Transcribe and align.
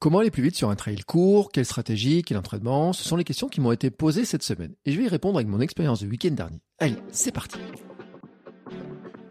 Comment 0.00 0.20
aller 0.20 0.30
plus 0.30 0.42
vite 0.42 0.56
sur 0.56 0.70
un 0.70 0.76
trail 0.76 1.00
court? 1.00 1.52
Quelle 1.52 1.66
stratégie? 1.66 2.22
Quel 2.22 2.38
entraînement? 2.38 2.94
Ce 2.94 3.04
sont 3.04 3.16
les 3.16 3.24
questions 3.24 3.48
qui 3.48 3.60
m'ont 3.60 3.70
été 3.70 3.90
posées 3.90 4.24
cette 4.24 4.42
semaine. 4.42 4.72
Et 4.86 4.92
je 4.92 4.98
vais 4.98 5.04
y 5.04 5.08
répondre 5.08 5.36
avec 5.36 5.46
mon 5.46 5.60
expérience 5.60 6.00
du 6.00 6.08
week-end 6.08 6.30
dernier. 6.30 6.62
Allez, 6.78 6.96
c'est 7.10 7.32
parti 7.32 7.58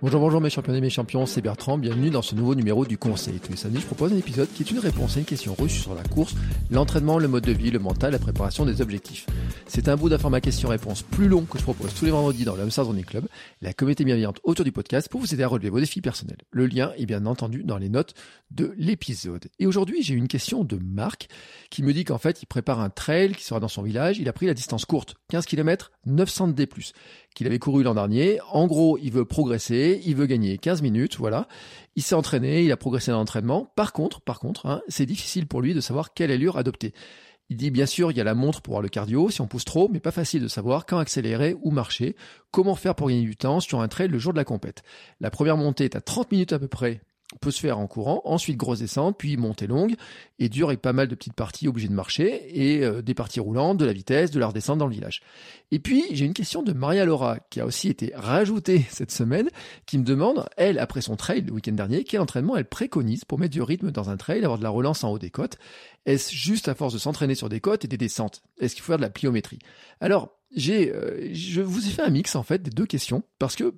Bonjour, 0.02 0.22
bonjour 0.22 0.40
mes 0.40 0.50
champions 0.50 0.74
et 0.74 0.80
mes 0.80 0.90
champions, 0.90 1.26
c'est 1.26 1.42
Bertrand, 1.42 1.78
bienvenue 1.78 2.10
dans 2.10 2.22
ce 2.22 2.34
nouveau 2.34 2.56
numéro 2.56 2.86
du 2.86 2.98
Conseil. 2.98 3.38
Tous 3.42 3.52
les 3.52 3.58
samedis, 3.58 3.82
je 3.82 3.86
propose 3.86 4.14
un 4.14 4.18
épisode 4.18 4.48
qui 4.56 4.64
est 4.64 4.72
une 4.72 4.80
réponse 4.80 5.18
à 5.18 5.20
une 5.20 5.26
question 5.26 5.54
reçue 5.56 5.82
sur 5.82 5.94
la 5.94 6.04
course, 6.04 6.36
l'entraînement, 6.72 7.20
le 7.20 7.28
mode 7.28 7.44
de 7.44 7.52
vie, 7.52 7.70
le 7.70 7.80
mental, 7.80 8.14
la 8.14 8.20
préparation 8.20 8.66
des 8.66 8.80
objectifs. 8.80 9.26
C'est 9.68 9.90
un 9.90 9.98
bout 9.98 10.08
d'un 10.08 10.18
format 10.18 10.40
question-réponse 10.40 11.02
plus 11.02 11.28
long 11.28 11.42
que 11.42 11.58
je 11.58 11.64
propose 11.64 11.94
tous 11.94 12.06
les 12.06 12.12
vendredis 12.12 12.46
dans 12.46 12.56
le 12.56 12.64
Running 12.64 13.04
Club, 13.04 13.28
la 13.62 13.74
communauté 13.74 14.06
bienveillante 14.06 14.40
autour 14.44 14.64
du 14.64 14.72
podcast 14.72 15.10
pour 15.10 15.20
vous 15.20 15.34
aider 15.34 15.44
à 15.44 15.50
relever 15.50 15.70
vos 15.70 15.82
défis 15.82 16.00
personnels. 16.00 16.40
Le 16.50 16.66
lien 16.66 16.94
est 16.98 17.06
bien 17.06 17.26
entendu 17.26 17.66
dans 17.66 17.78
les 17.78 17.90
notes 17.90 18.14
de 18.52 18.74
l'épisode. 18.78 19.50
Et 19.60 19.68
aujourd'hui, 19.68 20.02
j'ai 20.02 20.14
une 20.14 20.30
question 20.30 20.64
de 20.64 20.78
Marc 20.82 21.28
qui 21.70 21.84
me 21.84 21.92
dit 21.92 22.06
qu'en 22.06 22.18
fait, 22.20 22.42
il 22.42 22.46
prépare 22.46 22.80
un 22.80 22.90
trail 22.90 23.34
qui 23.34 23.44
sera 23.44 23.60
dans 23.60 23.68
son 23.68 23.82
village, 23.82 24.18
il 24.18 24.30
a 24.30 24.34
pris 24.34 24.46
la 24.46 24.54
distance 24.54 24.86
courte, 24.86 25.16
15 25.30 25.46
km, 25.46 25.92
900 26.06 26.48
D+, 26.50 26.70
qu'il 27.36 27.48
avait 27.48 27.60
couru 27.60 27.84
l'an 27.84 27.94
dernier. 27.94 28.40
En 28.52 28.66
gros, 28.66 28.98
il 28.98 29.12
veut 29.12 29.26
progresser, 29.26 29.89
il 29.98 30.16
veut 30.16 30.26
gagner 30.26 30.58
15 30.58 30.82
minutes, 30.82 31.18
voilà. 31.18 31.48
Il 31.96 32.04
s'est 32.04 32.16
entraîné, 32.16 32.64
il 32.64 32.72
a 32.72 32.78
progressé 32.78 33.12
dans 33.12 33.18
l'entraînement. 33.18 33.72
Par 33.76 33.94
contre, 33.94 34.22
par 34.22 34.40
contre, 34.40 34.66
hein, 34.66 34.82
c'est 34.88 35.06
difficile 35.06 35.48
pour 35.48 35.62
lui 35.62 35.74
de 35.74 35.82
savoir 35.82 36.14
quelle 36.14 36.32
allure 36.32 36.58
adopter. 36.58 36.94
Il 37.50 37.58
dit 37.58 37.72
bien 37.72 37.88
sûr, 37.88 38.12
il 38.12 38.18
y 38.18 38.22
a 38.22 38.24
la 38.24 38.36
montre 38.36 38.62
pour 38.62 38.74
voir 38.74 38.84
le 38.84 38.90
cardio 38.90 39.30
si 39.30 39.42
on 39.42 39.48
pousse 39.48 39.66
trop, 39.66 39.90
mais 39.90 40.00
pas 40.00 40.12
facile 40.12 40.44
de 40.44 40.48
savoir 40.48 40.86
quand 40.86 41.00
accélérer 41.00 41.56
ou 41.64 41.72
marcher, 41.72 42.16
comment 42.52 42.76
faire 42.76 42.94
pour 42.94 43.10
gagner 43.10 43.24
du 43.24 43.36
temps 43.36 43.60
sur 43.60 43.82
un 43.82 43.88
trail 43.88 44.08
le 44.08 44.20
jour 44.20 44.34
de 44.34 44.38
la 44.38 44.46
compète. 44.46 44.84
La 45.20 45.32
première 45.32 45.58
montée 45.58 45.86
est 45.86 45.96
à 45.96 46.02
30 46.02 46.32
minutes 46.32 46.54
à 46.54 46.60
peu 46.60 46.68
près 46.68 47.02
peut 47.42 47.52
se 47.52 47.60
faire 47.60 47.78
en 47.78 47.88
courant, 47.88 48.22
ensuite 48.26 48.58
grosse 48.58 48.80
descente, 48.80 49.18
puis 49.18 49.38
montée 49.38 49.68
longue, 49.68 49.96
et 50.40 50.50
dur 50.50 50.70
avec 50.70 50.82
pas 50.82 50.94
mal 50.94 51.08
de 51.08 51.16
petites 51.16 51.34
parties 51.34 51.68
obligées 51.68 51.88
de 51.88 51.94
marcher, 51.94 52.60
et 52.60 52.84
euh, 52.84 53.02
des 53.02 53.14
parties 53.14 53.40
roulantes, 53.40 53.78
de 53.78 53.86
la 53.86 53.94
vitesse, 53.94 54.32
de 54.32 54.40
la 54.40 54.48
redescente 54.48 54.80
dans 54.80 54.88
le 54.88 54.94
village. 54.94 55.22
Et 55.72 55.80
puis, 55.80 56.04
j'ai 56.12 56.26
une 56.26 56.34
question 56.34 56.64
de 56.64 56.74
Maria 56.74 57.06
Laura, 57.06 57.40
qui 57.50 57.60
a 57.60 57.66
aussi 57.66 57.90
été 57.90 58.12
rajoutée 58.16 58.86
cette 58.90 59.12
semaine, 59.12 59.50
qui 59.86 59.98
me 59.98 60.04
demande, 60.04 60.48
elle, 60.58 60.80
après 60.80 61.02
son 61.02 61.16
trail 61.16 61.42
le 61.42 61.54
week-end 61.54 61.74
dernier, 61.74 62.04
quel 62.04 62.22
entraînement 62.22 62.58
elle 62.58 62.66
préconise 62.66 63.26
pour 63.26 63.40
mettre 63.40 63.54
du 63.54 63.62
rythme 63.62 63.92
dans 63.92 64.10
un 64.10 64.18
trail, 64.18 64.44
avoir 64.44 64.58
de 64.58 64.64
la 64.64 64.70
relance 64.70 65.04
en 65.04 65.12
haut 65.12 65.20
des 65.20 65.30
côtes? 65.30 65.58
Est-ce 66.06 66.34
juste 66.34 66.68
à 66.68 66.76
force 66.76 66.94
de 66.94 67.00
s'entraîner 67.00 67.36
sur 67.36 67.50
des 67.50 67.60
côtes 67.60 67.86
et 67.86 67.88
des 67.88 67.98
descentes? 67.98 68.42
Est-ce 68.60 68.74
qu'il 68.74 68.84
faut 68.84 68.92
faire 68.92 68.98
de 68.98 69.04
la 69.04 69.10
pliométrie? 69.10 69.60
Alors, 70.02 70.32
j'ai, 70.56 70.92
euh, 70.92 71.30
je 71.32 71.62
vous 71.62 71.88
ai 71.88 71.92
fait 71.92 72.02
un 72.02 72.10
mix, 72.10 72.36
en 72.36 72.44
fait, 72.44 72.64
des 72.64 72.72
deux 72.72 72.88
questions, 72.88 73.24
parce 73.38 73.56
que 73.56 73.76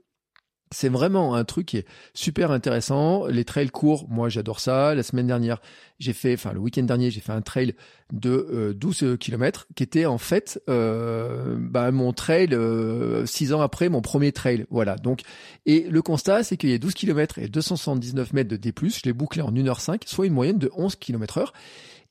c'est 0.72 0.90
vraiment 0.90 1.36
un 1.36 1.44
truc 1.44 1.68
qui 1.68 1.78
est 1.78 1.86
super 2.14 2.52
intéressant. 2.52 3.28
Les 3.28 3.44
trails 3.44 3.70
courts, 3.70 4.06
moi 4.10 4.30
j'adore 4.30 4.60
ça. 4.60 4.96
La 4.96 5.04
semaine 5.04 5.28
dernière, 5.28 5.62
j'ai 6.00 6.14
fait, 6.14 6.34
enfin 6.34 6.54
le 6.54 6.60
week-end 6.60 6.84
dernier, 6.84 7.12
j'ai 7.12 7.20
fait 7.20 7.34
un 7.34 7.42
trail 7.42 7.76
de 8.14 8.74
12 8.78 9.04
euh, 9.04 9.18
km 9.18 9.68
qui 9.76 9.84
était 9.84 10.06
en 10.06 10.18
fait 10.18 10.62
euh, 10.70 11.56
bah, 11.60 11.92
mon 11.92 12.14
trail 12.14 12.50
euh, 12.54 13.26
6 13.26 13.54
ans 13.54 13.62
après 13.62 13.90
mon 13.90 14.02
premier 14.02 14.32
trail. 14.32 14.66
Voilà. 14.70 14.96
Donc 14.96 15.22
et 15.66 15.82
le 15.90 16.02
constat, 16.02 16.44
c'est 16.44 16.56
qu'il 16.56 16.70
y 16.70 16.74
a 16.74 16.78
12 16.78 16.94
km 16.94 17.38
et 17.40 17.48
279 17.48 18.34
mètres 18.34 18.50
de 18.50 18.56
D+. 18.56 18.74
Je 18.82 19.02
l'ai 19.04 19.14
bouclé 19.14 19.42
en 19.42 19.52
1h5, 19.52 20.02
soit 20.06 20.26
une 20.26 20.34
moyenne 20.34 20.58
de 20.58 20.72
11 20.76 20.96
km 20.96 21.38
heure. 21.38 21.54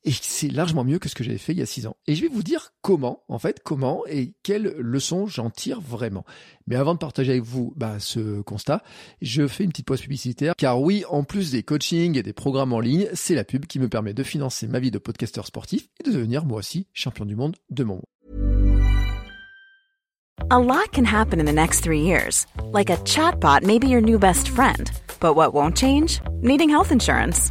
Et 0.04 0.12
c'est 0.12 0.48
largement 0.48 0.84
mieux 0.84 0.98
que 0.98 1.08
ce 1.08 1.14
que 1.14 1.22
j'avais 1.22 1.38
fait 1.38 1.52
il 1.52 1.58
y 1.58 1.62
a 1.62 1.66
six 1.66 1.86
ans. 1.86 1.96
Et 2.06 2.14
je 2.14 2.22
vais 2.22 2.28
vous 2.28 2.42
dire 2.42 2.72
comment, 2.80 3.22
en 3.28 3.38
fait, 3.38 3.60
comment 3.62 4.02
et 4.06 4.32
quelles 4.42 4.74
leçons 4.78 5.26
j'en 5.26 5.50
tire 5.50 5.80
vraiment. 5.80 6.24
Mais 6.66 6.76
avant 6.76 6.94
de 6.94 6.98
partager 6.98 7.32
avec 7.32 7.44
vous 7.44 7.74
bah, 7.76 7.98
ce 7.98 8.40
constat, 8.40 8.82
je 9.20 9.46
fais 9.46 9.64
une 9.64 9.70
petite 9.70 9.86
pause 9.86 10.00
publicitaire. 10.00 10.54
Car 10.56 10.80
oui, 10.80 11.04
en 11.10 11.22
plus 11.22 11.50
des 11.50 11.62
coachings 11.62 12.16
et 12.16 12.22
des 12.22 12.32
programmes 12.32 12.72
en 12.72 12.80
ligne, 12.80 13.08
c'est 13.12 13.34
la 13.34 13.44
pub 13.44 13.66
qui 13.66 13.78
me 13.78 13.88
permet 13.88 14.14
de 14.14 14.22
financer 14.22 14.66
ma 14.68 14.80
vie 14.80 14.90
de 14.90 14.98
podcasteur 14.98 15.46
sportif 15.46 15.88
et 16.00 16.08
de 16.08 16.14
devenir 16.14 16.46
moi 16.46 16.58
aussi 16.58 16.86
champion 16.94 17.26
du 17.26 17.36
monde 17.36 17.56
de 17.68 17.84
mon 17.84 17.90
monde. 17.90 18.04
A 20.50 20.58
lot 20.58 20.92
can 20.92 21.04
happen 21.04 21.38
in 21.38 21.46
the 21.46 21.52
next 21.52 21.80
three 21.80 22.00
years. 22.00 22.46
Like 22.72 22.90
a 22.90 22.96
chatbot 23.04 23.62
may 23.62 23.78
be 23.78 23.88
your 23.88 24.00
new 24.00 24.18
best 24.18 24.48
friend. 24.48 24.90
But 25.20 25.34
what 25.34 25.52
won't 25.54 25.76
change? 25.76 26.20
Needing 26.40 26.70
health 26.70 26.90
insurance. 26.90 27.50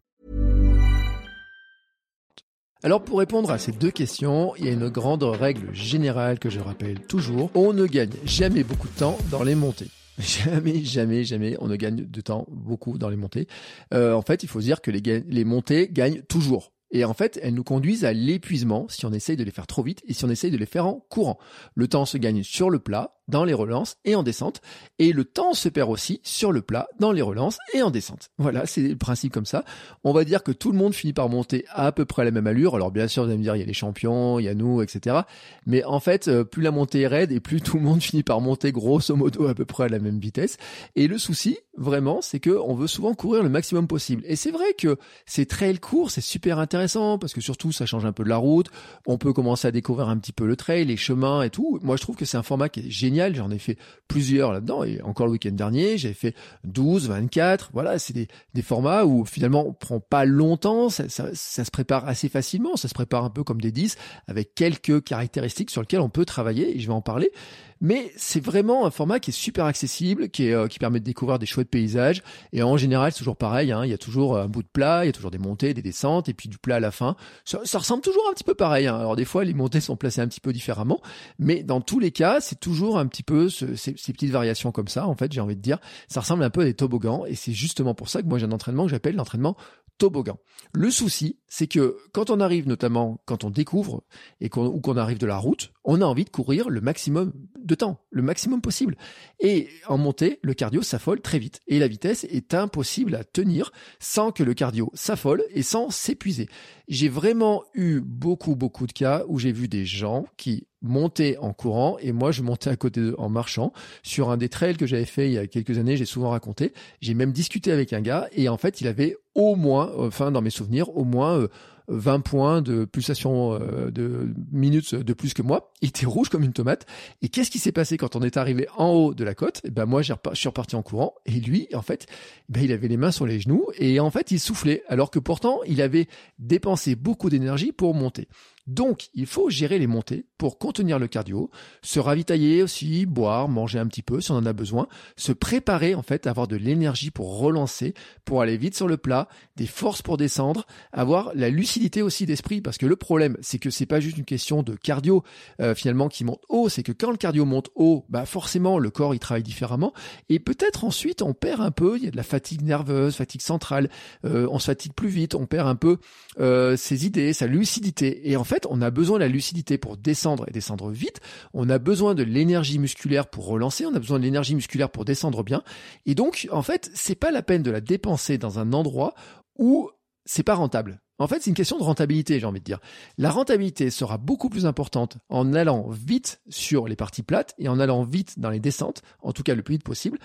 Alors 2.83 3.03
pour 3.03 3.19
répondre 3.19 3.51
à 3.51 3.59
ces 3.59 3.71
deux 3.71 3.91
questions, 3.91 4.55
il 4.57 4.65
y 4.65 4.67
a 4.67 4.71
une 4.71 4.89
grande 4.89 5.21
règle 5.21 5.71
générale 5.71 6.39
que 6.39 6.49
je 6.49 6.59
rappelle 6.59 6.99
toujours. 7.01 7.51
On 7.53 7.73
ne 7.73 7.85
gagne 7.85 8.09
jamais 8.25 8.63
beaucoup 8.63 8.87
de 8.87 8.97
temps 8.97 9.19
dans 9.29 9.43
les 9.43 9.53
montées. 9.53 9.89
Jamais, 10.19 10.83
jamais, 10.83 11.23
jamais, 11.23 11.55
on 11.59 11.67
ne 11.67 11.75
gagne 11.75 12.05
de 12.05 12.21
temps 12.21 12.45
beaucoup 12.49 12.99
dans 12.99 13.09
les 13.09 13.15
montées. 13.15 13.47
Euh, 13.93 14.13
en 14.13 14.21
fait, 14.21 14.43
il 14.43 14.49
faut 14.49 14.59
dire 14.59 14.81
que 14.81 14.91
les, 14.91 15.01
les 15.27 15.45
montées 15.45 15.87
gagnent 15.91 16.21
toujours. 16.23 16.73
Et 16.91 17.05
en 17.05 17.13
fait, 17.13 17.39
elles 17.41 17.53
nous 17.53 17.63
conduisent 17.63 18.05
à 18.05 18.13
l'épuisement 18.13 18.85
si 18.89 19.05
on 19.05 19.13
essaye 19.13 19.37
de 19.37 19.43
les 19.43 19.51
faire 19.51 19.65
trop 19.65 19.81
vite 19.81 20.03
et 20.07 20.13
si 20.13 20.25
on 20.25 20.29
essaye 20.29 20.51
de 20.51 20.57
les 20.57 20.65
faire 20.65 20.85
en 20.85 21.05
courant. 21.09 21.39
Le 21.73 21.87
temps 21.87 22.05
se 22.05 22.17
gagne 22.17 22.43
sur 22.43 22.69
le 22.69 22.79
plat, 22.79 23.15
dans 23.31 23.45
les 23.45 23.53
relances 23.53 23.97
et 24.05 24.13
en 24.13 24.21
descente. 24.21 24.61
Et 24.99 25.13
le 25.13 25.25
temps 25.25 25.53
se 25.53 25.69
perd 25.69 25.89
aussi 25.89 26.19
sur 26.23 26.51
le 26.51 26.61
plat, 26.61 26.87
dans 26.99 27.11
les 27.11 27.23
relances 27.23 27.57
et 27.73 27.81
en 27.81 27.89
descente. 27.89 28.29
Voilà, 28.37 28.67
c'est 28.67 28.81
le 28.81 28.95
principe 28.95 29.33
comme 29.33 29.47
ça. 29.47 29.63
On 30.03 30.13
va 30.13 30.23
dire 30.23 30.43
que 30.43 30.51
tout 30.51 30.71
le 30.71 30.77
monde 30.77 30.93
finit 30.93 31.13
par 31.13 31.29
monter 31.29 31.65
à 31.69 31.91
peu 31.91 32.05
près 32.05 32.21
à 32.21 32.25
la 32.25 32.31
même 32.31 32.45
allure. 32.45 32.75
Alors 32.75 32.91
bien 32.91 33.07
sûr, 33.07 33.23
vous 33.23 33.29
allez 33.29 33.39
me 33.39 33.43
dire, 33.43 33.55
il 33.55 33.59
y 33.59 33.63
a 33.63 33.65
les 33.65 33.73
champions, 33.73 34.37
il 34.37 34.43
y 34.43 34.49
a 34.49 34.53
nous, 34.53 34.81
etc. 34.81 35.21
Mais 35.65 35.83
en 35.83 35.99
fait, 35.99 36.27
euh, 36.27 36.43
plus 36.43 36.61
la 36.61 36.71
montée 36.71 37.01
est 37.01 37.07
raide 37.07 37.31
et 37.31 37.39
plus 37.39 37.61
tout 37.61 37.77
le 37.77 37.83
monde 37.83 38.01
finit 38.01 38.23
par 38.23 38.41
monter 38.41 38.71
grosso 38.71 39.15
modo 39.15 39.47
à 39.47 39.55
peu 39.55 39.65
près 39.65 39.85
à 39.85 39.89
la 39.89 39.99
même 39.99 40.19
vitesse. 40.19 40.57
Et 40.95 41.07
le 41.07 41.17
souci, 41.17 41.57
vraiment, 41.77 42.21
c'est 42.21 42.39
que 42.39 42.51
on 42.51 42.75
veut 42.75 42.87
souvent 42.87 43.13
courir 43.13 43.43
le 43.43 43.49
maximum 43.49 43.87
possible. 43.87 44.23
Et 44.25 44.35
c'est 44.35 44.51
vrai 44.51 44.73
que 44.77 44.97
ces 45.25 45.45
trails 45.45 45.79
courts, 45.79 46.11
c'est 46.11 46.21
super 46.21 46.59
intéressant 46.59 47.17
parce 47.17 47.33
que 47.33 47.41
surtout, 47.41 47.71
ça 47.71 47.85
change 47.85 48.05
un 48.05 48.11
peu 48.11 48.23
de 48.23 48.29
la 48.29 48.37
route. 48.37 48.67
On 49.07 49.17
peut 49.17 49.33
commencer 49.33 49.67
à 49.67 49.71
découvrir 49.71 50.09
un 50.09 50.17
petit 50.17 50.33
peu 50.33 50.45
le 50.45 50.55
trail, 50.55 50.85
les 50.85 50.97
chemins 50.97 51.43
et 51.43 51.49
tout. 51.49 51.79
Moi, 51.81 51.95
je 51.95 52.01
trouve 52.01 52.15
que 52.15 52.25
c'est 52.25 52.37
un 52.37 52.43
format 52.43 52.69
qui 52.69 52.81
est 52.81 52.89
génial 52.89 53.20
J'en 53.33 53.51
ai 53.51 53.57
fait 53.57 53.77
plusieurs 54.07 54.51
là-dedans. 54.51 54.83
Et 54.83 55.01
encore 55.01 55.25
le 55.25 55.33
week-end 55.33 55.51
dernier, 55.51 55.97
j'avais 55.97 56.13
fait 56.13 56.35
12, 56.63 57.09
24. 57.09 57.69
Voilà, 57.73 57.99
c'est 57.99 58.13
des, 58.13 58.27
formats 58.61 59.05
où 59.05 59.25
finalement 59.25 59.65
on 59.67 59.73
prend 59.73 59.99
pas 59.99 60.25
longtemps. 60.25 60.89
Ça, 60.89 61.09
ça, 61.09 61.29
ça, 61.33 61.65
se 61.65 61.71
prépare 61.71 62.07
assez 62.07 62.29
facilement. 62.29 62.75
Ça 62.75 62.87
se 62.87 62.93
prépare 62.93 63.23
un 63.23 63.29
peu 63.29 63.43
comme 63.43 63.61
des 63.61 63.71
10 63.71 63.97
avec 64.27 64.55
quelques 64.55 65.03
caractéristiques 65.03 65.71
sur 65.71 65.81
lesquelles 65.81 66.01
on 66.01 66.09
peut 66.09 66.25
travailler. 66.25 66.75
Et 66.75 66.79
je 66.79 66.87
vais 66.87 66.93
en 66.93 67.01
parler. 67.01 67.31
Mais 67.81 68.11
c'est 68.15 68.43
vraiment 68.43 68.85
un 68.85 68.91
format 68.91 69.19
qui 69.19 69.31
est 69.31 69.33
super 69.33 69.65
accessible, 69.65 70.29
euh, 70.39 70.67
qui 70.67 70.79
permet 70.79 70.99
de 70.99 71.05
découvrir 71.05 71.39
des 71.39 71.45
chouettes 71.45 71.69
paysages. 71.69 72.21
Et 72.53 72.61
en 72.63 72.77
général, 72.77 73.11
c'est 73.11 73.17
toujours 73.17 73.35
pareil. 73.35 73.71
Hein, 73.71 73.83
il 73.85 73.89
y 73.89 73.93
a 73.93 73.97
toujours 73.97 74.37
un 74.37 74.47
bout 74.47 74.61
de 74.61 74.67
plat, 74.67 75.03
il 75.03 75.07
y 75.07 75.09
a 75.09 75.13
toujours 75.13 75.31
des 75.31 75.39
montées, 75.39 75.73
des 75.73 75.81
descentes, 75.81 76.29
et 76.29 76.33
puis 76.33 76.47
du 76.47 76.59
plat 76.59 76.75
à 76.75 76.79
la 76.79 76.91
fin. 76.91 77.15
Ça, 77.43 77.77
ressemble 77.77 78.03
toujours 78.03 78.23
un 78.29 78.33
petit 78.33 78.43
peu 78.43 78.53
pareil. 78.53 78.87
Hein. 78.87 78.97
Alors 78.97 79.15
des 79.15 79.25
fois, 79.25 79.43
les 79.43 79.53
montées 79.53 79.81
sont 79.81 79.95
placées 79.95 80.21
un 80.21 80.27
petit 80.27 80.39
peu 80.39 80.53
différemment, 80.53 81.01
mais 81.39 81.63
dans 81.63 81.81
tous 81.81 81.99
les 81.99 82.11
cas, 82.11 82.39
c'est 82.39 82.59
toujours 82.59 82.99
un 82.99 83.07
petit 83.07 83.23
peu 83.23 83.49
ce, 83.49 83.75
ces, 83.75 83.95
ces, 83.97 84.13
petites 84.13 84.31
variations 84.31 84.71
comme 84.71 84.87
ça. 84.87 85.07
En 85.07 85.15
fait, 85.15 85.31
j'ai 85.31 85.41
envie 85.41 85.55
de 85.55 85.61
dire, 85.61 85.79
ça 86.07 86.21
ressemble 86.21 86.43
un 86.43 86.49
peu 86.51 86.61
à 86.61 86.65
des 86.65 86.75
toboggans, 86.75 87.25
et 87.25 87.35
c'est 87.35 87.53
justement 87.53 87.95
pour 87.95 88.09
ça 88.09 88.21
que 88.21 88.27
moi 88.27 88.37
j'ai 88.37 88.45
un 88.45 88.51
entraînement 88.51 88.85
que 88.85 88.91
j'appelle 88.91 89.15
l'entraînement 89.15 89.57
toboggan. 90.01 90.39
Le 90.73 90.89
souci, 90.89 91.37
c'est 91.47 91.67
que 91.67 91.95
quand 92.11 92.31
on 92.31 92.39
arrive, 92.39 92.67
notamment 92.67 93.21
quand 93.25 93.43
on 93.43 93.51
découvre 93.51 94.03
et 94.39 94.49
qu'on, 94.49 94.65
ou 94.65 94.79
qu'on 94.79 94.97
arrive 94.97 95.19
de 95.19 95.27
la 95.27 95.37
route, 95.37 95.73
on 95.83 96.01
a 96.01 96.05
envie 96.05 96.25
de 96.25 96.29
courir 96.29 96.69
le 96.69 96.81
maximum 96.81 97.33
de 97.59 97.75
temps, 97.75 98.01
le 98.11 98.21
maximum 98.21 98.61
possible. 98.61 98.97
Et 99.39 99.69
en 99.87 99.97
montée, 99.97 100.39
le 100.43 100.53
cardio 100.53 100.81
s'affole 100.81 101.21
très 101.21 101.39
vite. 101.39 101.59
Et 101.67 101.79
la 101.79 101.87
vitesse 101.87 102.23
est 102.25 102.53
impossible 102.53 103.15
à 103.15 103.23
tenir 103.23 103.71
sans 103.99 104.31
que 104.31 104.43
le 104.43 104.53
cardio 104.53 104.91
s'affole 104.93 105.43
et 105.53 105.63
sans 105.63 105.89
s'épuiser. 105.89 106.49
J'ai 106.87 107.09
vraiment 107.09 107.63
eu 107.73 107.99
beaucoup, 108.01 108.55
beaucoup 108.55 108.85
de 108.85 108.91
cas 108.91 109.23
où 109.27 109.39
j'ai 109.39 109.51
vu 109.51 109.67
des 109.67 109.85
gens 109.85 110.25
qui 110.37 110.67
montaient 110.81 111.37
en 111.37 111.53
courant 111.53 111.97
et 111.99 112.11
moi 112.11 112.31
je 112.31 112.41
montais 112.41 112.71
à 112.71 112.75
côté 112.75 113.11
en 113.19 113.29
marchant 113.29 113.71
sur 114.01 114.31
un 114.31 114.37
des 114.37 114.49
trails 114.49 114.77
que 114.77 114.87
j'avais 114.87 115.05
fait 115.05 115.27
il 115.27 115.33
y 115.33 115.37
a 115.37 115.45
quelques 115.45 115.77
années, 115.77 115.95
j'ai 115.95 116.05
souvent 116.05 116.31
raconté. 116.31 116.73
J'ai 117.01 117.13
même 117.13 117.31
discuté 117.31 117.71
avec 117.71 117.93
un 117.93 118.01
gars 118.01 118.27
et 118.31 118.49
en 118.49 118.57
fait 118.57 118.81
il 118.81 118.87
avait 118.87 119.15
au 119.35 119.55
moins, 119.55 119.91
enfin 119.97 120.31
dans 120.31 120.41
mes 120.41 120.49
souvenirs, 120.49 120.95
au 120.95 121.05
moins 121.05 121.47
20 121.91 122.15
euh, 122.15 122.19
points 122.19 122.61
de 122.61 122.85
pulsation 122.85 123.53
euh, 123.53 123.91
de 123.91 124.33
minutes 124.51 124.95
de 124.95 125.13
plus 125.13 125.33
que 125.33 125.41
moi. 125.41 125.71
Il 125.81 125.89
était 125.89 126.05
rouge 126.05 126.29
comme 126.29 126.43
une 126.43 126.53
tomate. 126.53 126.85
Et 127.21 127.29
qu'est-ce 127.29 127.51
qui 127.51 127.59
s'est 127.59 127.71
passé 127.71 127.97
quand 127.97 128.15
on 128.15 128.21
est 128.21 128.37
arrivé 128.37 128.67
en 128.77 128.89
haut 128.89 129.13
de 129.13 129.23
la 129.23 129.35
côte? 129.35 129.57
Et 129.57 129.67
eh 129.67 129.71
ben 129.71 129.85
moi, 129.85 130.01
je 130.01 130.13
suis 130.33 130.47
reparti 130.47 130.75
en 130.75 130.81
courant. 130.81 131.13
Et 131.25 131.39
lui, 131.39 131.67
en 131.73 131.81
fait, 131.81 132.07
eh 132.09 132.53
ben, 132.53 132.63
il 132.63 132.71
avait 132.71 132.87
les 132.87 132.97
mains 132.97 133.11
sur 133.11 133.25
les 133.25 133.39
genoux 133.39 133.67
et 133.77 133.99
en 133.99 134.09
fait, 134.09 134.31
il 134.31 134.39
soufflait. 134.39 134.83
Alors 134.87 135.11
que 135.11 135.19
pourtant, 135.19 135.59
il 135.67 135.81
avait 135.81 136.07
dépensé 136.39 136.95
beaucoup 136.95 137.29
d'énergie 137.29 137.71
pour 137.71 137.93
monter. 137.93 138.27
Donc, 138.67 139.09
il 139.13 139.25
faut 139.25 139.49
gérer 139.49 139.79
les 139.79 139.87
montées 139.87 140.25
pour 140.41 140.57
contenir 140.57 140.97
le 140.97 141.07
cardio, 141.07 141.51
se 141.83 141.99
ravitailler 141.99 142.63
aussi, 142.63 143.05
boire, 143.05 143.47
manger 143.47 143.77
un 143.77 143.85
petit 143.85 144.01
peu 144.01 144.21
si 144.21 144.31
on 144.31 144.37
en 144.37 144.45
a 144.47 144.53
besoin, 144.53 144.87
se 145.15 145.31
préparer 145.31 145.93
en 145.93 146.01
fait, 146.01 146.25
avoir 146.25 146.47
de 146.47 146.55
l'énergie 146.55 147.11
pour 147.11 147.37
relancer, 147.37 147.93
pour 148.25 148.41
aller 148.41 148.57
vite 148.57 148.75
sur 148.75 148.87
le 148.87 148.97
plat, 148.97 149.27
des 149.55 149.67
forces 149.67 150.01
pour 150.01 150.17
descendre, 150.17 150.65
avoir 150.93 151.29
la 151.35 151.51
lucidité 151.51 152.01
aussi 152.01 152.25
d'esprit. 152.25 152.59
Parce 152.59 152.79
que 152.79 152.87
le 152.87 152.95
problème 152.95 153.37
c'est 153.41 153.59
que 153.59 153.69
c'est 153.69 153.85
pas 153.85 153.99
juste 153.99 154.17
une 154.17 154.25
question 154.25 154.63
de 154.63 154.73
cardio 154.73 155.23
euh, 155.59 155.75
finalement 155.75 156.09
qui 156.09 156.23
monte 156.23 156.41
haut, 156.49 156.69
c'est 156.69 156.81
que 156.81 156.91
quand 156.91 157.11
le 157.11 157.17
cardio 157.17 157.45
monte 157.45 157.69
haut, 157.75 158.07
bah 158.09 158.25
forcément 158.25 158.79
le 158.79 158.89
corps 158.89 159.13
il 159.13 159.19
travaille 159.19 159.43
différemment. 159.43 159.93
Et 160.29 160.39
peut-être 160.39 160.85
ensuite 160.85 161.21
on 161.21 161.35
perd 161.35 161.61
un 161.61 161.69
peu, 161.69 161.97
il 161.97 162.05
y 162.05 162.07
a 162.07 162.11
de 162.11 162.17
la 162.17 162.23
fatigue 162.23 162.63
nerveuse, 162.63 163.13
fatigue 163.13 163.41
centrale, 163.41 163.91
euh, 164.25 164.47
on 164.49 164.57
se 164.57 164.65
fatigue 164.65 164.93
plus 164.93 165.09
vite, 165.09 165.35
on 165.35 165.45
perd 165.45 165.67
un 165.67 165.75
peu 165.75 165.97
euh, 166.39 166.75
ses 166.77 167.05
idées, 167.05 167.31
sa 167.31 167.45
lucidité. 167.45 168.27
Et 168.27 168.37
en 168.37 168.43
fait 168.43 168.65
on 168.67 168.81
a 168.81 168.89
besoin 168.89 169.19
de 169.19 169.23
la 169.23 169.29
lucidité 169.29 169.77
pour 169.77 169.97
descendre 169.97 170.30
et 170.47 170.51
descendre 170.51 170.89
vite, 170.91 171.19
on 171.53 171.69
a 171.69 171.79
besoin 171.79 172.15
de 172.15 172.23
l'énergie 172.23 172.79
musculaire 172.79 173.27
pour 173.27 173.47
relancer, 173.47 173.85
on 173.85 173.95
a 173.95 173.99
besoin 173.99 174.19
de 174.19 174.23
l'énergie 174.23 174.55
musculaire 174.55 174.89
pour 174.89 175.05
descendre 175.05 175.43
bien 175.43 175.63
et 176.05 176.15
donc 176.15 176.47
en 176.51 176.61
fait 176.61 176.89
c'est 176.93 177.15
pas 177.15 177.31
la 177.31 177.43
peine 177.43 177.63
de 177.63 177.71
la 177.71 177.81
dépenser 177.81 178.37
dans 178.37 178.59
un 178.59 178.73
endroit 178.73 179.13
où 179.57 179.89
c'est 180.25 180.43
pas 180.43 180.55
rentable. 180.55 181.01
En 181.19 181.27
fait, 181.27 181.41
c'est 181.41 181.51
une 181.51 181.55
question 181.55 181.77
de 181.77 181.83
rentabilité, 181.83 182.39
j'ai 182.39 182.47
envie 182.47 182.59
de 182.59 182.65
dire. 182.65 182.79
La 183.19 183.29
rentabilité 183.29 183.91
sera 183.91 184.17
beaucoup 184.17 184.49
plus 184.49 184.65
importante 184.65 185.17
en 185.29 185.53
allant 185.53 185.87
vite 185.89 186.41
sur 186.49 186.87
les 186.87 186.95
parties 186.95 187.21
plates 187.21 187.53
et 187.59 187.69
en 187.69 187.79
allant 187.79 188.03
vite 188.03 188.39
dans 188.39 188.49
les 188.49 188.59
descentes, 188.59 189.03
en 189.21 189.31
tout 189.31 189.43
cas 189.43 189.53
le 189.53 189.61
plus 189.61 189.75
vite 189.75 189.83
possible, 189.83 190.17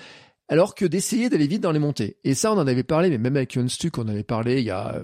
alors 0.49 0.75
que 0.75 0.87
d'essayer 0.87 1.29
d'aller 1.29 1.49
vite 1.49 1.61
dans 1.61 1.73
les 1.73 1.79
montées. 1.79 2.17
Et 2.25 2.35
ça, 2.35 2.51
on 2.51 2.57
en 2.57 2.67
avait 2.67 2.83
parlé, 2.83 3.11
mais 3.11 3.19
même 3.19 3.37
avec 3.37 3.55
Yon 3.55 3.69
Stuck, 3.69 3.99
on 3.99 4.09
avait 4.09 4.23
parlé 4.23 4.61
il 4.61 4.65
y 4.65 4.71
a 4.71 5.03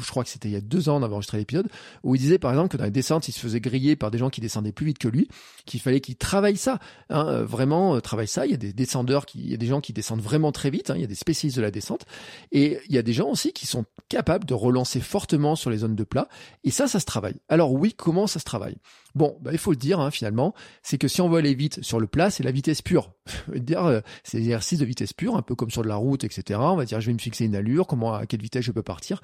je 0.00 0.08
crois 0.08 0.24
que 0.24 0.30
c'était 0.30 0.48
il 0.48 0.52
y 0.52 0.56
a 0.56 0.60
deux 0.60 0.88
ans 0.88 1.00
d'avoir 1.00 1.16
enregistré 1.16 1.38
l'épisode, 1.38 1.68
où 2.02 2.14
il 2.14 2.18
disait 2.18 2.38
par 2.38 2.50
exemple 2.50 2.68
que 2.70 2.76
dans 2.76 2.84
les 2.84 2.90
descentes, 2.90 3.28
il 3.28 3.32
se 3.32 3.40
faisait 3.40 3.60
griller 3.60 3.96
par 3.96 4.10
des 4.10 4.18
gens 4.18 4.30
qui 4.30 4.40
descendaient 4.40 4.72
plus 4.72 4.86
vite 4.86 4.98
que 4.98 5.08
lui, 5.08 5.28
qu'il 5.66 5.80
fallait 5.80 6.00
qu'il 6.00 6.16
travaille 6.16 6.56
ça, 6.56 6.78
hein, 7.10 7.26
euh, 7.26 7.44
vraiment 7.44 7.96
euh, 7.96 8.00
travaille 8.00 8.28
ça. 8.28 8.46
Il 8.46 8.52
y 8.52 8.54
a 8.54 8.58
des 8.58 8.72
descendeurs, 8.72 9.26
il 9.34 9.50
y 9.50 9.54
a 9.54 9.56
des 9.56 9.66
gens 9.66 9.80
qui 9.80 9.92
descendent 9.92 10.22
vraiment 10.22 10.52
très 10.52 10.70
vite, 10.70 10.90
hein, 10.90 10.94
il 10.96 11.00
y 11.00 11.04
a 11.04 11.08
des 11.08 11.14
spécialistes 11.14 11.56
de 11.56 11.62
la 11.62 11.70
descente, 11.70 12.06
et 12.50 12.78
il 12.88 12.94
y 12.94 12.98
a 12.98 13.02
des 13.02 13.12
gens 13.12 13.28
aussi 13.28 13.52
qui 13.52 13.66
sont 13.66 13.84
capables 14.08 14.44
de 14.44 14.54
relancer 14.54 15.00
fortement 15.00 15.56
sur 15.56 15.70
les 15.70 15.78
zones 15.78 15.96
de 15.96 16.04
plat, 16.04 16.28
et 16.64 16.70
ça, 16.70 16.88
ça 16.88 17.00
se 17.00 17.06
travaille. 17.06 17.36
Alors 17.48 17.72
oui, 17.72 17.94
comment 17.96 18.26
ça 18.26 18.38
se 18.38 18.44
travaille? 18.44 18.76
Bon, 19.14 19.36
bah, 19.42 19.50
il 19.52 19.58
faut 19.58 19.72
le 19.72 19.76
dire 19.76 20.00
hein, 20.00 20.10
finalement, 20.10 20.54
c'est 20.82 20.96
que 20.96 21.08
si 21.08 21.20
on 21.20 21.28
veut 21.28 21.38
aller 21.38 21.54
vite 21.54 21.82
sur 21.82 22.00
le 22.00 22.06
plat, 22.06 22.30
c'est 22.30 22.42
la 22.42 22.50
vitesse 22.50 22.80
pure. 22.80 23.12
dire, 23.54 23.84
euh, 23.84 24.00
c'est 24.24 24.38
l'exercice 24.38 24.78
de 24.78 24.84
vitesse 24.84 25.12
pure, 25.12 25.36
un 25.36 25.42
peu 25.42 25.54
comme 25.54 25.70
sur 25.70 25.82
de 25.82 25.88
la 25.88 25.96
route, 25.96 26.24
etc. 26.24 26.58
On 26.62 26.76
va 26.76 26.84
dire, 26.84 27.00
je 27.00 27.06
vais 27.06 27.12
me 27.12 27.18
fixer 27.18 27.44
une 27.44 27.54
allure, 27.54 27.86
comment 27.86 28.14
à 28.14 28.26
quelle 28.26 28.40
vitesse 28.40 28.64
je 28.64 28.72
peux 28.72 28.82
partir? 28.82 29.20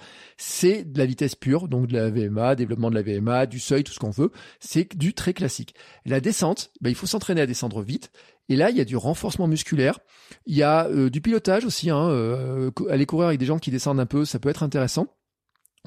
C'est 0.59 0.83
de 0.83 0.99
la 0.99 1.07
vitesse 1.07 1.37
pure, 1.37 1.69
donc 1.69 1.87
de 1.87 1.95
la 1.95 2.11
VMA, 2.11 2.57
développement 2.57 2.91
de 2.91 2.97
la 2.97 3.03
VMA, 3.03 3.47
du 3.47 3.61
seuil, 3.61 3.85
tout 3.85 3.93
ce 3.93 4.01
qu'on 4.01 4.11
veut. 4.11 4.33
C'est 4.59 4.97
du 4.97 5.15
très 5.15 5.33
classique. 5.33 5.75
La 6.05 6.21
descente, 6.21 6.73
ben, 6.81 6.91
il 6.91 6.97
faut 6.97 7.07
s'entraîner 7.07 7.41
à 7.41 7.47
descendre 7.47 7.81
vite. 7.81 8.11
Et 8.49 8.57
là, 8.57 8.71
il 8.71 8.77
y 8.77 8.81
a 8.81 8.85
du 8.85 8.97
renforcement 8.97 9.47
musculaire. 9.47 10.01
Il 10.47 10.57
y 10.57 10.65
a 10.65 10.87
euh, 10.89 11.11
du 11.11 11.21
pilotage 11.21 11.65
aussi. 11.65 11.91
Hein, 11.91 12.09
euh, 12.09 12.73
aller 12.91 13.07
courir 13.07 13.29
avec 13.29 13.39
des 13.39 13.47
gens 13.47 13.61
qui 13.61 13.71
descendent 13.71 14.01
un 14.01 14.07
peu, 14.07 14.25
ça 14.25 14.41
peut 14.41 14.49
être 14.49 14.65
intéressant 14.65 15.07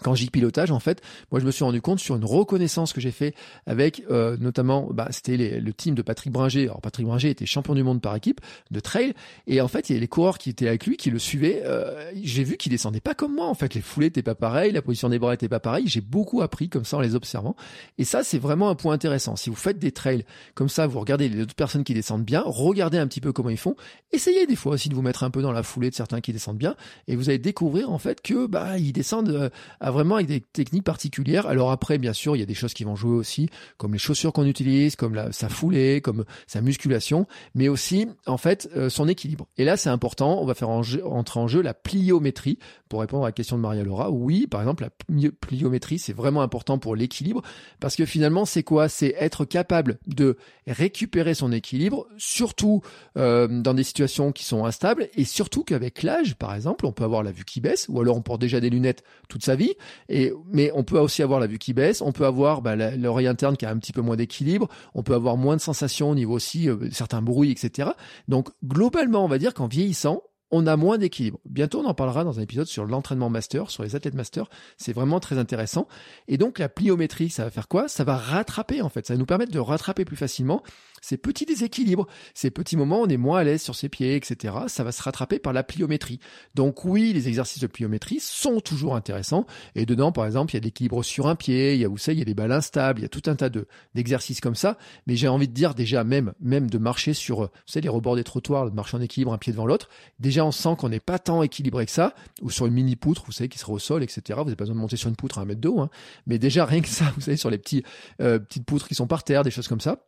quand 0.03 0.15
j'y 0.15 0.29
pilotage, 0.29 0.71
en 0.71 0.79
fait, 0.79 1.01
moi 1.31 1.39
je 1.39 1.45
me 1.45 1.51
suis 1.51 1.63
rendu 1.63 1.81
compte 1.81 1.99
sur 1.99 2.15
une 2.15 2.25
reconnaissance 2.25 2.93
que 2.93 3.01
j'ai 3.01 3.11
fait 3.11 3.35
avec 3.65 4.03
euh, 4.09 4.37
notamment, 4.39 4.89
bah, 4.91 5.07
c'était 5.11 5.59
le 5.59 5.73
team 5.73 5.95
de 5.95 6.01
Patrick 6.01 6.31
Bringer. 6.31 6.63
Alors 6.63 6.81
Patrick 6.81 7.05
Bringer 7.05 7.29
était 7.29 7.45
champion 7.45 7.75
du 7.75 7.83
monde 7.83 8.01
par 8.01 8.15
équipe 8.15 8.41
de 8.71 8.79
trail, 8.79 9.13
et 9.47 9.61
en 9.61 9.67
fait 9.67 9.89
il 9.89 9.93
y 9.93 9.97
a 9.97 9.99
les 9.99 10.07
coureurs 10.07 10.37
qui 10.37 10.49
étaient 10.49 10.67
avec 10.67 10.85
lui, 10.85 10.97
qui 10.97 11.09
le 11.09 11.19
suivaient. 11.19 11.61
Euh, 11.65 12.11
j'ai 12.21 12.43
vu 12.43 12.57
qu'il 12.57 12.71
descendait 12.71 12.99
pas 12.99 13.13
comme 13.13 13.35
moi. 13.35 13.47
En 13.47 13.53
fait, 13.53 13.73
les 13.73 13.81
foulées 13.81 14.07
étaient 14.07 14.23
pas 14.23 14.35
pareilles, 14.35 14.71
la 14.71 14.81
position 14.81 15.09
des 15.09 15.19
bras 15.19 15.33
était 15.33 15.49
pas 15.49 15.59
pareille. 15.59 15.87
J'ai 15.87 16.01
beaucoup 16.01 16.41
appris 16.41 16.69
comme 16.69 16.85
ça 16.85 16.97
en 16.97 17.01
les 17.01 17.15
observant, 17.15 17.55
et 17.97 18.03
ça 18.03 18.23
c'est 18.23 18.39
vraiment 18.39 18.69
un 18.69 18.75
point 18.75 18.93
intéressant. 18.93 19.35
Si 19.35 19.49
vous 19.49 19.55
faites 19.55 19.79
des 19.79 19.91
trails 19.91 20.25
comme 20.55 20.69
ça, 20.69 20.87
vous 20.87 20.99
regardez 20.99 21.29
les 21.29 21.41
autres 21.41 21.55
personnes 21.55 21.83
qui 21.83 21.93
descendent 21.93 22.25
bien, 22.25 22.43
regardez 22.45 22.97
un 22.97 23.07
petit 23.07 23.21
peu 23.21 23.31
comment 23.31 23.49
ils 23.49 23.57
font. 23.57 23.75
Essayez 24.11 24.47
des 24.47 24.55
fois 24.55 24.73
aussi 24.73 24.89
de 24.89 24.95
vous 24.95 25.01
mettre 25.01 25.23
un 25.23 25.29
peu 25.29 25.41
dans 25.41 25.51
la 25.51 25.63
foulée 25.63 25.89
de 25.89 25.95
certains 25.95 26.21
qui 26.21 26.33
descendent 26.33 26.57
bien, 26.57 26.75
et 27.07 27.15
vous 27.15 27.29
allez 27.29 27.39
découvrir 27.39 27.91
en 27.91 27.97
fait 27.97 28.21
que 28.21 28.47
bah 28.47 28.77
ils 28.77 28.93
descendent 28.93 29.29
euh, 29.29 29.49
vraiment 29.91 30.15
avec 30.15 30.27
des 30.27 30.41
techniques 30.41 30.83
particulières. 30.83 31.47
Alors 31.47 31.71
après, 31.71 31.97
bien 31.97 32.13
sûr, 32.13 32.35
il 32.35 32.39
y 32.39 32.43
a 32.43 32.45
des 32.45 32.53
choses 32.53 32.73
qui 32.73 32.83
vont 32.83 32.95
jouer 32.95 33.15
aussi, 33.15 33.49
comme 33.77 33.93
les 33.93 33.99
chaussures 33.99 34.33
qu'on 34.33 34.45
utilise, 34.45 34.95
comme 34.95 35.31
sa 35.31 35.49
foulée, 35.49 36.01
comme 36.01 36.25
sa 36.47 36.61
musculation, 36.61 37.27
mais 37.55 37.67
aussi, 37.67 38.07
en 38.25 38.37
fait, 38.37 38.69
euh, 38.75 38.89
son 38.89 39.07
équilibre. 39.07 39.47
Et 39.57 39.65
là, 39.65 39.77
c'est 39.77 39.89
important, 39.89 40.41
on 40.41 40.45
va 40.45 40.53
faire 40.53 40.69
entrer 40.69 41.39
en 41.39 41.47
jeu 41.47 41.61
la 41.61 41.73
pliométrie 41.73 42.59
pour 42.89 43.01
répondre 43.01 43.23
à 43.23 43.29
la 43.29 43.31
question 43.31 43.55
de 43.55 43.61
Maria 43.61 43.83
Laura. 43.83 44.11
Oui, 44.11 44.47
par 44.47 44.61
exemple, 44.61 44.83
la 44.83 45.29
pliométrie, 45.31 45.99
c'est 45.99 46.13
vraiment 46.13 46.41
important 46.41 46.77
pour 46.77 46.95
l'équilibre, 46.95 47.41
parce 47.79 47.95
que 47.95 48.05
finalement, 48.05 48.45
c'est 48.45 48.63
quoi? 48.63 48.89
C'est 48.89 49.15
être 49.19 49.45
capable 49.45 49.97
de 50.07 50.37
récupérer 50.67 51.33
son 51.33 51.51
équilibre, 51.51 52.07
surtout 52.17 52.81
euh, 53.17 53.47
dans 53.47 53.73
des 53.73 53.83
situations 53.83 54.31
qui 54.31 54.43
sont 54.43 54.65
instables, 54.65 55.07
et 55.15 55.25
surtout 55.25 55.63
qu'avec 55.63 56.03
l'âge, 56.03 56.35
par 56.35 56.53
exemple, 56.53 56.85
on 56.85 56.91
peut 56.91 57.03
avoir 57.03 57.23
la 57.23 57.31
vue 57.31 57.45
qui 57.45 57.61
baisse, 57.61 57.87
ou 57.89 57.99
alors 58.01 58.17
on 58.17 58.21
porte 58.21 58.41
déjà 58.41 58.59
des 58.59 58.69
lunettes 58.69 59.03
toute 59.29 59.43
sa 59.43 59.55
vie, 59.55 59.70
et, 60.09 60.33
mais 60.51 60.71
on 60.73 60.83
peut 60.83 60.99
aussi 60.99 61.23
avoir 61.23 61.39
la 61.39 61.47
vue 61.47 61.59
qui 61.59 61.73
baisse, 61.73 62.01
on 62.01 62.11
peut 62.11 62.25
avoir 62.25 62.61
bah, 62.61 62.75
l'oreille 62.75 63.27
interne 63.27 63.57
qui 63.57 63.65
a 63.65 63.69
un 63.69 63.77
petit 63.77 63.93
peu 63.93 64.01
moins 64.01 64.15
d'équilibre, 64.15 64.67
on 64.93 65.03
peut 65.03 65.13
avoir 65.13 65.37
moins 65.37 65.55
de 65.55 65.61
sensations 65.61 66.11
au 66.11 66.15
niveau 66.15 66.33
aussi 66.33 66.69
euh, 66.69 66.89
certains 66.91 67.21
bruits, 67.21 67.51
etc. 67.51 67.89
Donc 68.27 68.49
globalement, 68.63 69.23
on 69.23 69.27
va 69.27 69.37
dire 69.37 69.53
qu'en 69.53 69.67
vieillissant, 69.67 70.23
on 70.51 70.67
a 70.67 70.75
moins 70.75 70.97
d'équilibre. 70.97 71.39
Bientôt, 71.45 71.79
on 71.79 71.85
en 71.85 71.93
parlera 71.93 72.23
dans 72.23 72.39
un 72.39 72.41
épisode 72.41 72.67
sur 72.67 72.85
l'entraînement 72.85 73.29
master, 73.29 73.69
sur 73.69 73.83
les 73.83 73.95
athlètes 73.95 74.13
master. 74.13 74.49
C'est 74.77 74.93
vraiment 74.93 75.19
très 75.19 75.37
intéressant. 75.37 75.87
Et 76.27 76.37
donc, 76.37 76.59
la 76.59 76.67
pliométrie, 76.67 77.29
ça 77.29 77.45
va 77.45 77.49
faire 77.49 77.67
quoi? 77.69 77.87
Ça 77.87 78.03
va 78.03 78.17
rattraper, 78.17 78.81
en 78.81 78.89
fait. 78.89 79.07
Ça 79.07 79.13
va 79.13 79.17
nous 79.17 79.25
permettre 79.25 79.51
de 79.51 79.59
rattraper 79.59 80.03
plus 80.03 80.17
facilement 80.17 80.61
ces 81.01 81.17
petits 81.17 81.45
déséquilibres, 81.45 82.07
ces 82.33 82.51
petits 82.51 82.77
moments 82.77 83.01
où 83.01 83.05
on 83.05 83.09
est 83.09 83.17
moins 83.17 83.39
à 83.39 83.43
l'aise 83.43 83.61
sur 83.61 83.75
ses 83.75 83.89
pieds, 83.89 84.15
etc. 84.15 84.55
Ça 84.67 84.83
va 84.83 84.91
se 84.91 85.01
rattraper 85.01 85.39
par 85.39 85.53
la 85.53 85.63
pliométrie. 85.63 86.19
Donc 86.55 86.85
oui, 86.85 87.11
les 87.13 87.27
exercices 87.27 87.61
de 87.61 87.67
pliométrie 87.67 88.19
sont 88.19 88.61
toujours 88.61 88.95
intéressants. 88.95 89.45
Et 89.75 89.85
dedans, 89.85 90.11
par 90.11 90.25
exemple, 90.25 90.53
il 90.53 90.57
y 90.57 90.61
a 90.61 90.63
l'équilibre 90.63 91.03
sur 91.03 91.27
un 91.27 91.35
pied, 91.35 91.73
il 91.73 91.81
y 91.81 91.85
a, 91.85 91.87
vous 91.87 91.97
savez, 91.97 92.17
il 92.17 92.19
y 92.19 92.21
a 92.21 92.25
des 92.25 92.33
balles 92.33 92.51
instables, 92.51 92.99
il 92.99 93.03
y 93.03 93.05
a 93.05 93.09
tout 93.09 93.23
un 93.25 93.35
tas 93.35 93.49
de, 93.49 93.67
d'exercices 93.95 94.41
comme 94.41 94.55
ça. 94.55 94.77
Mais 95.07 95.15
j'ai 95.15 95.27
envie 95.27 95.47
de 95.47 95.53
dire 95.53 95.73
déjà 95.73 96.03
même, 96.03 96.33
même 96.39 96.69
de 96.69 96.77
marcher 96.77 97.13
sur, 97.13 97.41
vous 97.41 97.49
savez, 97.65 97.83
les 97.83 97.89
rebords 97.89 98.15
des 98.15 98.23
trottoirs, 98.23 98.69
de 98.69 98.75
marcher 98.75 98.97
en 98.97 99.01
équilibre 99.01 99.33
un 99.33 99.37
pied 99.37 99.51
devant 99.51 99.65
l'autre. 99.65 99.89
Déjà, 100.19 100.45
on 100.45 100.51
sent 100.51 100.75
qu'on 100.77 100.89
n'est 100.89 100.99
pas 100.99 101.19
tant 101.19 101.41
équilibré 101.43 101.85
que 101.85 101.91
ça, 101.91 102.13
ou 102.41 102.49
sur 102.49 102.67
une 102.67 102.73
mini 102.73 102.95
poutre, 102.95 103.23
vous 103.25 103.31
savez, 103.31 103.49
qui 103.49 103.57
sera 103.57 103.73
au 103.73 103.79
sol, 103.79 104.03
etc. 104.03 104.21
Vous 104.29 104.45
n'avez 104.45 104.55
pas 104.55 104.63
besoin 104.63 104.75
de 104.75 104.81
monter 104.81 104.97
sur 104.97 105.09
une 105.09 105.15
poutre 105.15 105.39
à 105.39 105.41
un 105.41 105.45
mètre 105.45 105.61
d'eau, 105.61 105.79
hein. 105.79 105.89
Mais 106.27 106.37
déjà, 106.37 106.65
rien 106.65 106.81
que 106.81 106.87
ça, 106.87 107.05
vous 107.15 107.21
savez, 107.21 107.37
sur 107.37 107.49
les 107.49 107.57
petits, 107.57 107.83
euh, 108.21 108.39
petites 108.39 108.65
poutres 108.65 108.87
qui 108.87 108.95
sont 108.95 109.07
par 109.07 109.23
terre, 109.23 109.43
des 109.43 109.51
choses 109.51 109.67
comme 109.67 109.81
ça 109.81 110.05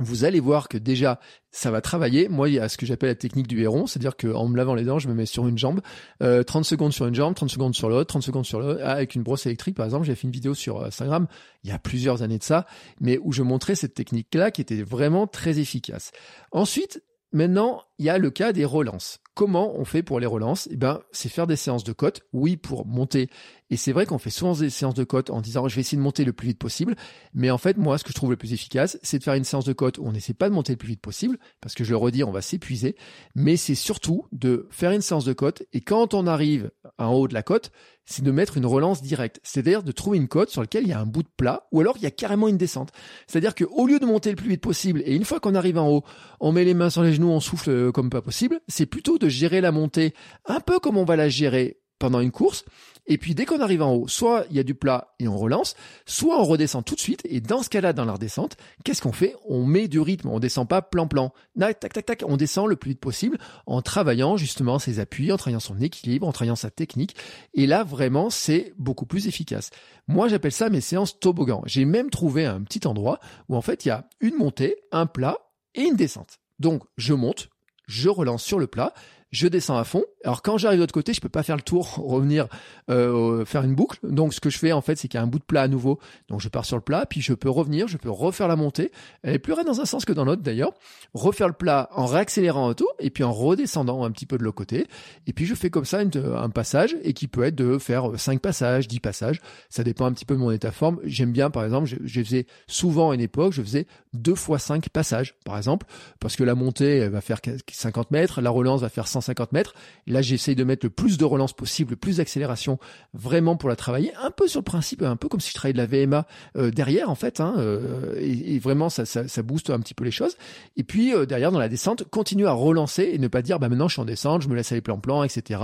vous 0.00 0.24
allez 0.24 0.40
voir 0.40 0.68
que 0.68 0.78
déjà 0.78 1.20
ça 1.50 1.70
va 1.70 1.80
travailler. 1.80 2.28
Moi, 2.28 2.48
il 2.48 2.54
y 2.54 2.58
a 2.58 2.68
ce 2.68 2.76
que 2.76 2.86
j'appelle 2.86 3.10
la 3.10 3.14
technique 3.14 3.46
du 3.46 3.62
héron, 3.62 3.86
c'est-à-dire 3.86 4.16
qu'en 4.16 4.48
me 4.48 4.56
lavant 4.56 4.74
les 4.74 4.84
dents, 4.84 4.98
je 4.98 5.08
me 5.08 5.14
mets 5.14 5.26
sur 5.26 5.46
une 5.46 5.58
jambe, 5.58 5.80
euh, 6.22 6.42
30 6.42 6.64
secondes 6.64 6.92
sur 6.92 7.06
une 7.06 7.14
jambe, 7.14 7.34
30 7.34 7.50
secondes 7.50 7.74
sur 7.74 7.88
l'autre, 7.88 8.08
30 8.08 8.22
secondes 8.22 8.46
sur 8.46 8.60
l'autre, 8.60 8.80
ah, 8.82 8.92
avec 8.92 9.14
une 9.14 9.22
brosse 9.22 9.46
électrique 9.46 9.76
par 9.76 9.84
exemple. 9.84 10.06
J'ai 10.06 10.14
fait 10.14 10.26
une 10.26 10.32
vidéo 10.32 10.54
sur 10.54 10.84
Instagram 10.84 11.26
il 11.64 11.70
y 11.70 11.72
a 11.72 11.78
plusieurs 11.78 12.22
années 12.22 12.38
de 12.38 12.42
ça, 12.42 12.66
mais 13.00 13.18
où 13.22 13.32
je 13.32 13.42
montrais 13.42 13.74
cette 13.74 13.94
technique-là 13.94 14.50
qui 14.50 14.60
était 14.60 14.82
vraiment 14.82 15.26
très 15.26 15.58
efficace. 15.58 16.10
Ensuite, 16.50 17.02
maintenant, 17.32 17.82
il 18.02 18.06
y 18.06 18.10
a 18.10 18.18
le 18.18 18.30
cas 18.30 18.52
des 18.52 18.64
relances. 18.64 19.20
Comment 19.34 19.78
on 19.78 19.84
fait 19.84 20.02
pour 20.02 20.18
les 20.18 20.26
relances? 20.26 20.68
Eh 20.72 20.76
ben, 20.76 21.00
c'est 21.12 21.28
faire 21.28 21.46
des 21.46 21.54
séances 21.54 21.84
de 21.84 21.92
côte. 21.92 22.22
Oui, 22.32 22.56
pour 22.56 22.84
monter 22.84 23.30
et 23.72 23.76
c'est 23.76 23.92
vrai 23.92 24.04
qu'on 24.04 24.18
fait 24.18 24.28
souvent 24.28 24.52
des 24.52 24.68
séances 24.68 24.92
de 24.92 25.02
côte 25.02 25.30
en 25.30 25.40
disant 25.40 25.66
je 25.66 25.74
vais 25.74 25.80
essayer 25.80 25.96
de 25.96 26.02
monter 26.02 26.26
le 26.26 26.34
plus 26.34 26.48
vite 26.48 26.58
possible. 26.58 26.94
Mais 27.32 27.50
en 27.50 27.56
fait, 27.56 27.78
moi, 27.78 27.96
ce 27.96 28.04
que 28.04 28.10
je 28.10 28.14
trouve 28.14 28.28
le 28.28 28.36
plus 28.36 28.52
efficace, 28.52 28.98
c'est 29.02 29.18
de 29.18 29.24
faire 29.24 29.32
une 29.32 29.44
séance 29.44 29.64
de 29.64 29.72
côte 29.72 29.96
où 29.96 30.04
on 30.04 30.12
n'essaie 30.12 30.34
pas 30.34 30.50
de 30.50 30.54
monter 30.54 30.74
le 30.74 30.76
plus 30.76 30.88
vite 30.88 31.00
possible, 31.00 31.38
parce 31.62 31.74
que 31.74 31.82
je 31.82 31.90
le 31.90 31.96
redis, 31.96 32.22
on 32.22 32.32
va 32.32 32.42
s'épuiser. 32.42 32.96
Mais 33.34 33.56
c'est 33.56 33.74
surtout 33.74 34.26
de 34.30 34.68
faire 34.70 34.90
une 34.90 35.00
séance 35.00 35.24
de 35.24 35.32
côte 35.32 35.62
et 35.72 35.80
quand 35.80 36.12
on 36.12 36.26
arrive 36.26 36.70
en 36.98 37.14
haut 37.14 37.28
de 37.28 37.32
la 37.32 37.42
côte, 37.42 37.72
c'est 38.04 38.22
de 38.22 38.30
mettre 38.30 38.58
une 38.58 38.66
relance 38.66 39.00
directe. 39.00 39.40
C'est-à-dire 39.42 39.82
de 39.82 39.92
trouver 39.92 40.18
une 40.18 40.28
côte 40.28 40.50
sur 40.50 40.60
laquelle 40.60 40.82
il 40.82 40.90
y 40.90 40.92
a 40.92 41.00
un 41.00 41.06
bout 41.06 41.22
de 41.22 41.30
plat 41.34 41.66
ou 41.72 41.80
alors 41.80 41.96
il 41.96 42.02
y 42.02 42.06
a 42.06 42.10
carrément 42.10 42.48
une 42.48 42.58
descente. 42.58 42.90
C'est-à-dire 43.26 43.54
qu'au 43.54 43.86
lieu 43.86 43.98
de 44.00 44.04
monter 44.04 44.28
le 44.28 44.36
plus 44.36 44.50
vite 44.50 44.60
possible 44.60 45.02
et 45.06 45.14
une 45.14 45.24
fois 45.24 45.40
qu'on 45.40 45.54
arrive 45.54 45.78
en 45.78 45.88
haut, 45.88 46.04
on 46.40 46.52
met 46.52 46.64
les 46.64 46.74
mains 46.74 46.90
sur 46.90 47.02
les 47.04 47.14
genoux, 47.14 47.30
on 47.30 47.40
souffle 47.40 47.70
euh, 47.70 47.91
comme 47.92 48.10
pas 48.10 48.22
possible, 48.22 48.60
c'est 48.68 48.86
plutôt 48.86 49.18
de 49.18 49.28
gérer 49.28 49.60
la 49.60 49.72
montée 49.72 50.14
un 50.46 50.60
peu 50.60 50.80
comme 50.80 50.96
on 50.96 51.04
va 51.04 51.16
la 51.16 51.28
gérer 51.28 51.78
pendant 51.98 52.20
une 52.20 52.32
course 52.32 52.64
et 53.06 53.18
puis 53.18 53.34
dès 53.34 53.46
qu'on 53.46 53.60
arrive 53.60 53.82
en 53.82 53.92
haut, 53.94 54.08
soit 54.08 54.46
il 54.50 54.56
y 54.56 54.60
a 54.60 54.62
du 54.62 54.74
plat 54.74 55.14
et 55.18 55.26
on 55.26 55.36
relance, 55.36 55.74
soit 56.06 56.40
on 56.40 56.44
redescend 56.44 56.84
tout 56.84 56.94
de 56.94 57.00
suite. 57.00 57.22
Et 57.24 57.40
dans 57.40 57.62
ce 57.62 57.68
cas-là, 57.68 57.92
dans 57.92 58.04
la 58.04 58.12
redescente, 58.12 58.56
qu'est-ce 58.84 59.02
qu'on 59.02 59.12
fait? 59.12 59.34
On 59.48 59.66
met 59.66 59.88
du 59.88 59.98
rythme. 59.98 60.28
On 60.28 60.38
descend 60.38 60.68
pas 60.68 60.82
plan-plan. 60.82 61.32
Tac, 61.58 61.80
tac, 61.80 62.06
tac, 62.06 62.24
On 62.26 62.36
descend 62.36 62.68
le 62.68 62.76
plus 62.76 62.90
vite 62.90 63.00
possible 63.00 63.38
en 63.66 63.82
travaillant 63.82 64.36
justement 64.36 64.78
ses 64.78 65.00
appuis, 65.00 65.32
en 65.32 65.36
travaillant 65.36 65.60
son 65.60 65.80
équilibre, 65.80 66.28
en 66.28 66.32
travaillant 66.32 66.56
sa 66.56 66.70
technique. 66.70 67.16
Et 67.54 67.66
là, 67.66 67.82
vraiment, 67.82 68.30
c'est 68.30 68.72
beaucoup 68.78 69.06
plus 69.06 69.26
efficace. 69.26 69.70
Moi, 70.06 70.28
j'appelle 70.28 70.52
ça 70.52 70.70
mes 70.70 70.80
séances 70.80 71.18
toboggan. 71.18 71.62
J'ai 71.66 71.84
même 71.84 72.10
trouvé 72.10 72.46
un 72.46 72.62
petit 72.62 72.86
endroit 72.86 73.18
où 73.48 73.56
en 73.56 73.62
fait, 73.62 73.84
il 73.84 73.88
y 73.88 73.92
a 73.92 74.08
une 74.20 74.36
montée, 74.36 74.76
un 74.92 75.06
plat 75.06 75.38
et 75.74 75.82
une 75.82 75.96
descente. 75.96 76.38
Donc, 76.60 76.84
je 76.96 77.14
monte, 77.14 77.48
je 77.92 78.08
relance 78.08 78.42
sur 78.42 78.58
le 78.58 78.66
plat, 78.66 78.94
je 79.32 79.48
descends 79.48 79.78
à 79.78 79.84
fond. 79.84 80.04
Alors 80.24 80.42
quand 80.42 80.58
j'arrive 80.58 80.78
de 80.78 80.82
l'autre 80.82 80.94
côté, 80.94 81.14
je 81.14 81.20
peux 81.20 81.28
pas 81.28 81.42
faire 81.42 81.56
le 81.56 81.62
tour, 81.62 81.94
revenir 81.96 82.46
euh, 82.90 83.44
faire 83.44 83.64
une 83.64 83.74
boucle. 83.74 83.98
Donc 84.04 84.34
ce 84.34 84.40
que 84.40 84.50
je 84.50 84.58
fais 84.58 84.72
en 84.72 84.82
fait, 84.82 84.96
c'est 84.96 85.08
qu'il 85.08 85.18
y 85.18 85.20
a 85.20 85.24
un 85.24 85.26
bout 85.26 85.38
de 85.38 85.44
plat 85.44 85.62
à 85.62 85.68
nouveau. 85.68 85.98
Donc 86.28 86.40
je 86.40 86.48
pars 86.48 86.64
sur 86.64 86.76
le 86.76 86.82
plat, 86.82 87.06
puis 87.06 87.20
je 87.20 87.32
peux 87.32 87.50
revenir, 87.50 87.88
je 87.88 87.96
peux 87.96 88.10
refaire 88.10 88.46
la 88.46 88.56
montée. 88.56 88.92
Elle 89.22 89.34
est 89.34 89.38
plus 89.38 89.54
raide 89.54 89.66
dans 89.66 89.80
un 89.80 89.86
sens 89.86 90.04
que 90.04 90.12
dans 90.12 90.24
l'autre 90.24 90.42
d'ailleurs. 90.42 90.74
Refaire 91.14 91.48
le 91.48 91.54
plat 91.54 91.88
en 91.92 92.06
réaccélérant 92.06 92.68
un 92.68 92.74
tour 92.74 92.92
et 92.98 93.10
puis 93.10 93.24
en 93.24 93.32
redescendant 93.32 94.04
un 94.04 94.10
petit 94.10 94.26
peu 94.26 94.36
de 94.36 94.44
l'autre 94.44 94.56
côté. 94.56 94.86
Et 95.26 95.32
puis 95.32 95.46
je 95.46 95.54
fais 95.54 95.70
comme 95.70 95.86
ça 95.86 96.00
un 96.00 96.50
passage 96.50 96.96
et 97.02 97.14
qui 97.14 97.26
peut 97.26 97.44
être 97.44 97.54
de 97.54 97.78
faire 97.78 98.10
5 98.16 98.40
passages, 98.40 98.86
10 98.86 99.00
passages. 99.00 99.40
Ça 99.70 99.82
dépend 99.82 100.04
un 100.04 100.12
petit 100.12 100.26
peu 100.26 100.34
de 100.34 100.40
mon 100.40 100.50
état 100.50 100.68
de 100.68 100.74
forme. 100.74 101.00
J'aime 101.04 101.32
bien 101.32 101.48
par 101.48 101.64
exemple, 101.64 101.88
je, 101.88 102.22
faisais 102.22 102.46
souvent 102.66 103.10
à 103.10 103.14
une 103.14 103.20
époque, 103.20 103.54
je 103.54 103.62
faisais 103.62 103.86
2 104.12 104.34
fois 104.34 104.58
5 104.58 104.90
passages 104.90 105.34
par 105.44 105.56
exemple, 105.56 105.86
parce 106.20 106.36
que 106.36 106.44
la 106.44 106.54
montée 106.54 107.08
va 107.08 107.22
faire 107.22 107.40
50 107.70 108.10
mètres, 108.10 108.42
la 108.42 108.50
relance 108.50 108.82
va 108.82 108.88
faire 108.88 109.08
150 109.22 109.52
mètres. 109.52 109.74
là 110.06 110.22
j'essaye 110.22 110.54
de 110.54 110.64
mettre 110.64 110.86
le 110.86 110.90
plus 110.90 111.18
de 111.18 111.24
relance 111.24 111.52
possible, 111.52 111.90
le 111.90 111.96
plus 111.96 112.18
d'accélération 112.18 112.78
vraiment 113.14 113.56
pour 113.56 113.68
la 113.68 113.76
travailler, 113.76 114.12
un 114.22 114.30
peu 114.30 114.48
sur 114.48 114.60
le 114.60 114.64
principe, 114.64 115.02
un 115.02 115.16
peu 115.16 115.28
comme 115.28 115.40
si 115.40 115.50
je 115.50 115.54
travaillais 115.54 115.72
de 115.72 115.78
la 115.78 115.86
VMA 115.86 116.26
euh, 116.56 116.70
derrière 116.70 117.10
en 117.10 117.14
fait, 117.14 117.40
hein, 117.40 117.54
euh, 117.58 118.14
et, 118.18 118.58
vraiment 118.58 118.90
ça, 118.90 119.04
ça, 119.04 119.42
booste 119.42 119.70
un 119.70 119.80
petit 119.80 119.94
peu 119.94 120.04
les 120.04 120.10
choses. 120.10 120.36
Et 120.76 120.84
puis 120.84 121.14
euh, 121.14 121.26
derrière 121.26 121.52
dans 121.52 121.58
la 121.58 121.68
descente, 121.68 122.04
continue 122.04 122.46
à 122.46 122.52
relancer 122.52 123.10
et 123.12 123.18
ne 123.18 123.28
pas 123.28 123.42
dire 123.42 123.58
bah 123.58 123.68
maintenant 123.68 123.88
je 123.88 123.94
suis 123.94 124.02
en 124.02 124.04
descente, 124.04 124.42
je 124.42 124.48
me 124.48 124.54
laisse 124.54 124.72
aller 124.72 124.80
plan-plan, 124.80 125.24
etc. 125.24 125.60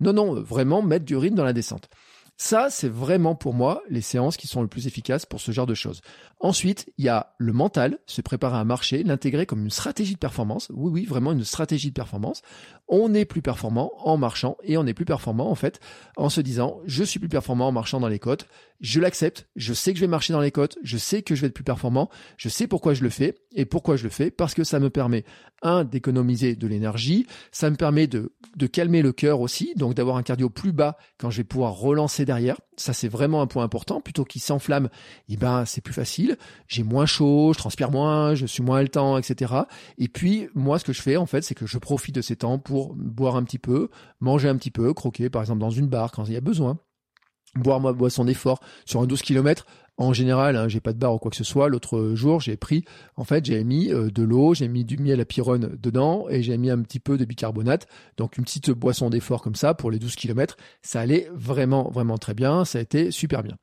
Non 0.00 0.12
non, 0.12 0.40
vraiment 0.40 0.82
mettre 0.82 1.04
du 1.04 1.16
rythme 1.16 1.36
dans 1.36 1.44
la 1.44 1.52
descente. 1.52 1.88
Ça, 2.38 2.68
c'est 2.68 2.88
vraiment 2.88 3.34
pour 3.34 3.54
moi 3.54 3.82
les 3.88 4.02
séances 4.02 4.36
qui 4.36 4.46
sont 4.46 4.60
le 4.60 4.68
plus 4.68 4.86
efficaces 4.86 5.24
pour 5.24 5.40
ce 5.40 5.52
genre 5.52 5.66
de 5.66 5.72
choses. 5.72 6.02
Ensuite, 6.38 6.92
il 6.98 7.06
y 7.06 7.08
a 7.08 7.34
le 7.38 7.54
mental, 7.54 7.98
se 8.04 8.20
préparer 8.20 8.58
à 8.58 8.64
marcher, 8.64 9.02
l'intégrer 9.02 9.46
comme 9.46 9.64
une 9.64 9.70
stratégie 9.70 10.12
de 10.12 10.18
performance. 10.18 10.70
Oui, 10.74 10.90
oui, 10.92 11.04
vraiment 11.06 11.32
une 11.32 11.44
stratégie 11.44 11.88
de 11.88 11.94
performance. 11.94 12.42
On 12.88 13.14
est 13.14 13.24
plus 13.24 13.40
performant 13.40 13.92
en 13.98 14.18
marchant 14.18 14.58
et 14.62 14.76
on 14.76 14.86
est 14.86 14.92
plus 14.92 15.06
performant 15.06 15.50
en 15.50 15.54
fait 15.54 15.80
en 16.18 16.28
se 16.28 16.42
disant 16.42 16.78
je 16.84 17.04
suis 17.04 17.18
plus 17.18 17.30
performant 17.30 17.68
en 17.68 17.72
marchant 17.72 18.00
dans 18.00 18.08
les 18.08 18.18
côtes. 18.18 18.46
Je 18.80 19.00
l'accepte, 19.00 19.48
je 19.56 19.72
sais 19.72 19.92
que 19.92 19.98
je 19.98 20.04
vais 20.04 20.10
marcher 20.10 20.32
dans 20.32 20.40
les 20.40 20.50
côtes, 20.50 20.78
je 20.82 20.96
sais 20.98 21.22
que 21.22 21.34
je 21.34 21.42
vais 21.42 21.46
être 21.48 21.54
plus 21.54 21.64
performant, 21.64 22.10
je 22.36 22.48
sais 22.48 22.66
pourquoi 22.66 22.94
je 22.94 23.02
le 23.02 23.10
fais 23.10 23.36
et 23.54 23.64
pourquoi 23.64 23.96
je 23.96 24.04
le 24.04 24.10
fais 24.10 24.30
parce 24.30 24.54
que 24.54 24.64
ça 24.64 24.80
me 24.80 24.90
permet 24.90 25.24
un 25.62 25.84
d'économiser 25.84 26.54
de 26.54 26.66
l'énergie, 26.66 27.26
ça 27.50 27.70
me 27.70 27.76
permet 27.76 28.06
de, 28.06 28.34
de 28.56 28.66
calmer 28.66 29.02
le 29.02 29.12
cœur 29.12 29.40
aussi, 29.40 29.72
donc 29.76 29.94
d'avoir 29.94 30.16
un 30.16 30.22
cardio 30.22 30.50
plus 30.50 30.72
bas 30.72 30.96
quand 31.18 31.30
je 31.30 31.38
vais 31.38 31.44
pouvoir 31.44 31.74
relancer 31.74 32.24
derrière. 32.24 32.60
Ça 32.76 32.92
c'est 32.92 33.08
vraiment 33.08 33.40
un 33.40 33.46
point 33.46 33.64
important. 33.64 34.02
Plutôt 34.02 34.24
qu'il 34.24 34.42
s'enflamme, 34.42 34.90
eh 35.28 35.36
ben 35.36 35.64
c'est 35.64 35.80
plus 35.80 35.94
facile 35.94 36.36
j'ai 36.68 36.82
moins 36.82 37.06
chaud, 37.06 37.52
je 37.52 37.58
transpire 37.58 37.90
moins, 37.90 38.34
je 38.34 38.46
suis 38.46 38.62
moins 38.62 38.78
haletant, 38.78 39.18
etc. 39.18 39.54
Et 39.98 40.08
puis 40.08 40.48
moi, 40.54 40.78
ce 40.78 40.84
que 40.84 40.92
je 40.92 41.02
fais 41.02 41.16
en 41.16 41.26
fait, 41.26 41.42
c'est 41.42 41.54
que 41.54 41.66
je 41.66 41.78
profite 41.78 42.14
de 42.14 42.22
ces 42.22 42.36
temps 42.36 42.58
pour 42.58 42.94
boire 42.94 43.36
un 43.36 43.44
petit 43.44 43.58
peu, 43.58 43.88
manger 44.20 44.48
un 44.48 44.56
petit 44.56 44.70
peu, 44.70 44.92
croquer 44.94 45.30
par 45.30 45.42
exemple 45.42 45.60
dans 45.60 45.70
une 45.70 45.86
barre 45.86 46.12
quand 46.12 46.24
il 46.24 46.32
y 46.32 46.36
a 46.36 46.40
besoin, 46.40 46.78
boire 47.56 47.80
ma 47.80 47.92
boisson 47.92 48.24
d'effort 48.24 48.60
sur 48.84 49.00
un 49.00 49.06
12 49.06 49.22
km. 49.22 49.66
En 49.98 50.12
général, 50.12 50.56
hein, 50.56 50.68
j'ai 50.68 50.80
pas 50.80 50.92
de 50.92 50.98
barre 50.98 51.14
ou 51.14 51.18
quoi 51.18 51.30
que 51.30 51.36
ce 51.36 51.44
soit. 51.44 51.70
L'autre 51.70 52.12
jour, 52.14 52.40
j'ai 52.40 52.58
pris, 52.58 52.84
en 53.16 53.24
fait, 53.24 53.46
j'ai 53.46 53.64
mis 53.64 53.90
euh, 53.90 54.10
de 54.10 54.22
l'eau, 54.22 54.52
j'ai 54.52 54.68
mis 54.68 54.84
du 54.84 54.98
miel 54.98 55.20
à 55.20 55.24
pyrone 55.24 55.74
dedans 55.80 56.26
et 56.28 56.42
j'ai 56.42 56.58
mis 56.58 56.68
un 56.70 56.82
petit 56.82 57.00
peu 57.00 57.16
de 57.16 57.24
bicarbonate. 57.24 57.86
Donc 58.18 58.36
une 58.36 58.44
petite 58.44 58.70
boisson 58.70 59.08
d'effort 59.08 59.40
comme 59.40 59.54
ça 59.54 59.72
pour 59.72 59.90
les 59.90 59.98
12 59.98 60.14
km. 60.16 60.56
Ça 60.82 61.00
allait 61.00 61.30
vraiment, 61.34 61.90
vraiment 61.90 62.18
très 62.18 62.34
bien. 62.34 62.66
Ça 62.66 62.78
a 62.78 62.82
été 62.82 63.10
super 63.10 63.42
bien. 63.42 63.56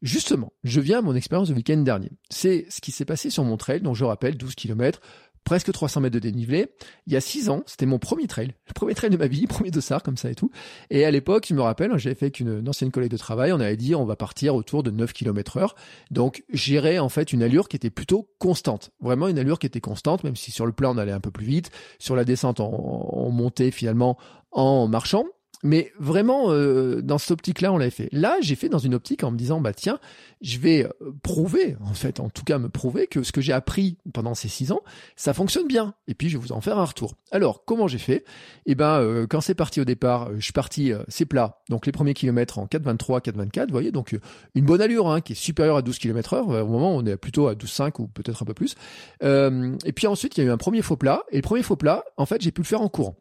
Justement, 0.00 0.52
je 0.62 0.80
viens 0.80 0.98
à 0.98 1.02
mon 1.02 1.16
expérience 1.16 1.48
du 1.48 1.54
week-end 1.54 1.78
dernier. 1.78 2.10
C'est 2.30 2.66
ce 2.68 2.80
qui 2.80 2.92
s'est 2.92 3.04
passé 3.04 3.30
sur 3.30 3.42
mon 3.42 3.56
trail, 3.56 3.80
dont 3.80 3.94
je 3.94 4.04
rappelle 4.04 4.36
12 4.36 4.54
km, 4.54 5.00
presque 5.48 5.72
300 5.72 6.02
mètres 6.02 6.12
de 6.12 6.18
dénivelé. 6.18 6.66
Il 7.06 7.14
y 7.14 7.16
a 7.16 7.22
6 7.22 7.48
ans, 7.48 7.62
c'était 7.64 7.86
mon 7.86 7.98
premier 7.98 8.26
trail, 8.26 8.52
le 8.66 8.74
premier 8.74 8.92
trail 8.92 9.08
de 9.08 9.16
ma 9.16 9.28
vie, 9.28 9.46
premier 9.48 9.70
dossard 9.70 10.02
comme 10.02 10.18
ça 10.18 10.30
et 10.30 10.34
tout. 10.34 10.50
Et 10.90 11.06
à 11.06 11.10
l'époque, 11.10 11.46
je 11.48 11.54
me 11.54 11.62
rappelle, 11.62 11.90
j'avais 11.96 12.14
fait 12.14 12.26
avec 12.26 12.40
une, 12.40 12.68
ancienne 12.68 12.90
collègue 12.90 13.10
de 13.10 13.16
travail, 13.16 13.50
on 13.52 13.60
avait 13.60 13.78
dit 13.78 13.94
on 13.94 14.04
va 14.04 14.14
partir 14.14 14.54
autour 14.54 14.82
de 14.82 14.90
9 14.90 15.10
km 15.14 15.56
heure. 15.56 15.74
Donc 16.10 16.44
j'irais 16.52 16.98
en 16.98 17.08
fait 17.08 17.32
une 17.32 17.42
allure 17.42 17.68
qui 17.68 17.76
était 17.76 17.88
plutôt 17.88 18.28
constante, 18.38 18.90
vraiment 19.00 19.26
une 19.26 19.38
allure 19.38 19.58
qui 19.58 19.66
était 19.66 19.80
constante, 19.80 20.22
même 20.22 20.36
si 20.36 20.50
sur 20.50 20.66
le 20.66 20.72
plat 20.72 20.90
on 20.90 20.98
allait 20.98 21.12
un 21.12 21.20
peu 21.20 21.30
plus 21.30 21.46
vite, 21.46 21.70
sur 21.98 22.14
la 22.14 22.26
descente 22.26 22.60
on 22.60 23.30
montait 23.30 23.70
finalement 23.70 24.18
en 24.50 24.86
marchant. 24.86 25.24
Mais 25.64 25.92
vraiment, 25.98 26.52
euh, 26.52 27.02
dans 27.02 27.18
cette 27.18 27.32
optique-là, 27.32 27.72
on 27.72 27.78
l'avait 27.78 27.90
fait. 27.90 28.08
Là, 28.12 28.36
j'ai 28.40 28.54
fait 28.54 28.68
dans 28.68 28.78
une 28.78 28.94
optique 28.94 29.24
en 29.24 29.30
me 29.32 29.36
disant, 29.36 29.60
bah 29.60 29.72
tiens, 29.72 29.98
je 30.40 30.58
vais 30.58 30.84
euh, 30.84 31.12
prouver, 31.22 31.76
en 31.84 31.94
fait, 31.94 32.20
en 32.20 32.30
tout 32.30 32.44
cas 32.44 32.58
me 32.58 32.68
prouver 32.68 33.08
que 33.08 33.24
ce 33.24 33.32
que 33.32 33.40
j'ai 33.40 33.52
appris 33.52 33.96
pendant 34.12 34.34
ces 34.34 34.48
six 34.48 34.70
ans, 34.70 34.82
ça 35.16 35.34
fonctionne 35.34 35.66
bien. 35.66 35.94
Et 36.06 36.14
puis, 36.14 36.28
je 36.28 36.38
vais 36.38 36.42
vous 36.42 36.52
en 36.52 36.60
faire 36.60 36.78
un 36.78 36.84
retour. 36.84 37.14
Alors, 37.32 37.64
comment 37.64 37.88
j'ai 37.88 37.98
fait? 37.98 38.24
Eh 38.66 38.76
ben, 38.76 39.00
euh, 39.00 39.26
quand 39.26 39.40
c'est 39.40 39.56
parti 39.56 39.80
au 39.80 39.84
départ, 39.84 40.30
je 40.36 40.44
suis 40.44 40.52
parti, 40.52 40.92
c'est 41.08 41.26
plat. 41.26 41.60
Donc, 41.68 41.86
les 41.86 41.92
premiers 41.92 42.14
kilomètres 42.14 42.58
en 42.58 42.66
4,23, 42.66 43.20
4,24, 43.20 43.66
vous 43.66 43.72
voyez, 43.72 43.90
donc 43.90 44.16
une 44.54 44.64
bonne 44.64 44.80
allure, 44.80 45.08
hein, 45.08 45.20
qui 45.20 45.32
est 45.32 45.36
supérieure 45.36 45.76
à 45.76 45.82
12 45.82 45.98
km 45.98 46.34
heure. 46.34 46.48
Au 46.48 46.66
moment, 46.68 46.94
on 46.94 47.04
est 47.04 47.16
plutôt 47.16 47.48
à 47.48 47.54
12,5 47.54 48.00
ou 48.00 48.06
peut-être 48.06 48.42
un 48.42 48.46
peu 48.46 48.54
plus. 48.54 48.76
et 49.22 49.92
puis 49.92 50.06
ensuite, 50.06 50.36
il 50.36 50.44
y 50.44 50.46
a 50.46 50.46
eu 50.46 50.52
un 50.52 50.56
premier 50.56 50.82
faux 50.82 50.96
plat. 50.96 51.24
Et 51.32 51.36
le 51.36 51.42
premier 51.42 51.62
faux 51.62 51.76
plat, 51.76 52.04
en 52.16 52.26
fait, 52.26 52.40
j'ai 52.40 52.52
pu 52.52 52.60
le 52.60 52.66
faire 52.66 52.80
en 52.80 52.88
courant. 52.88 53.16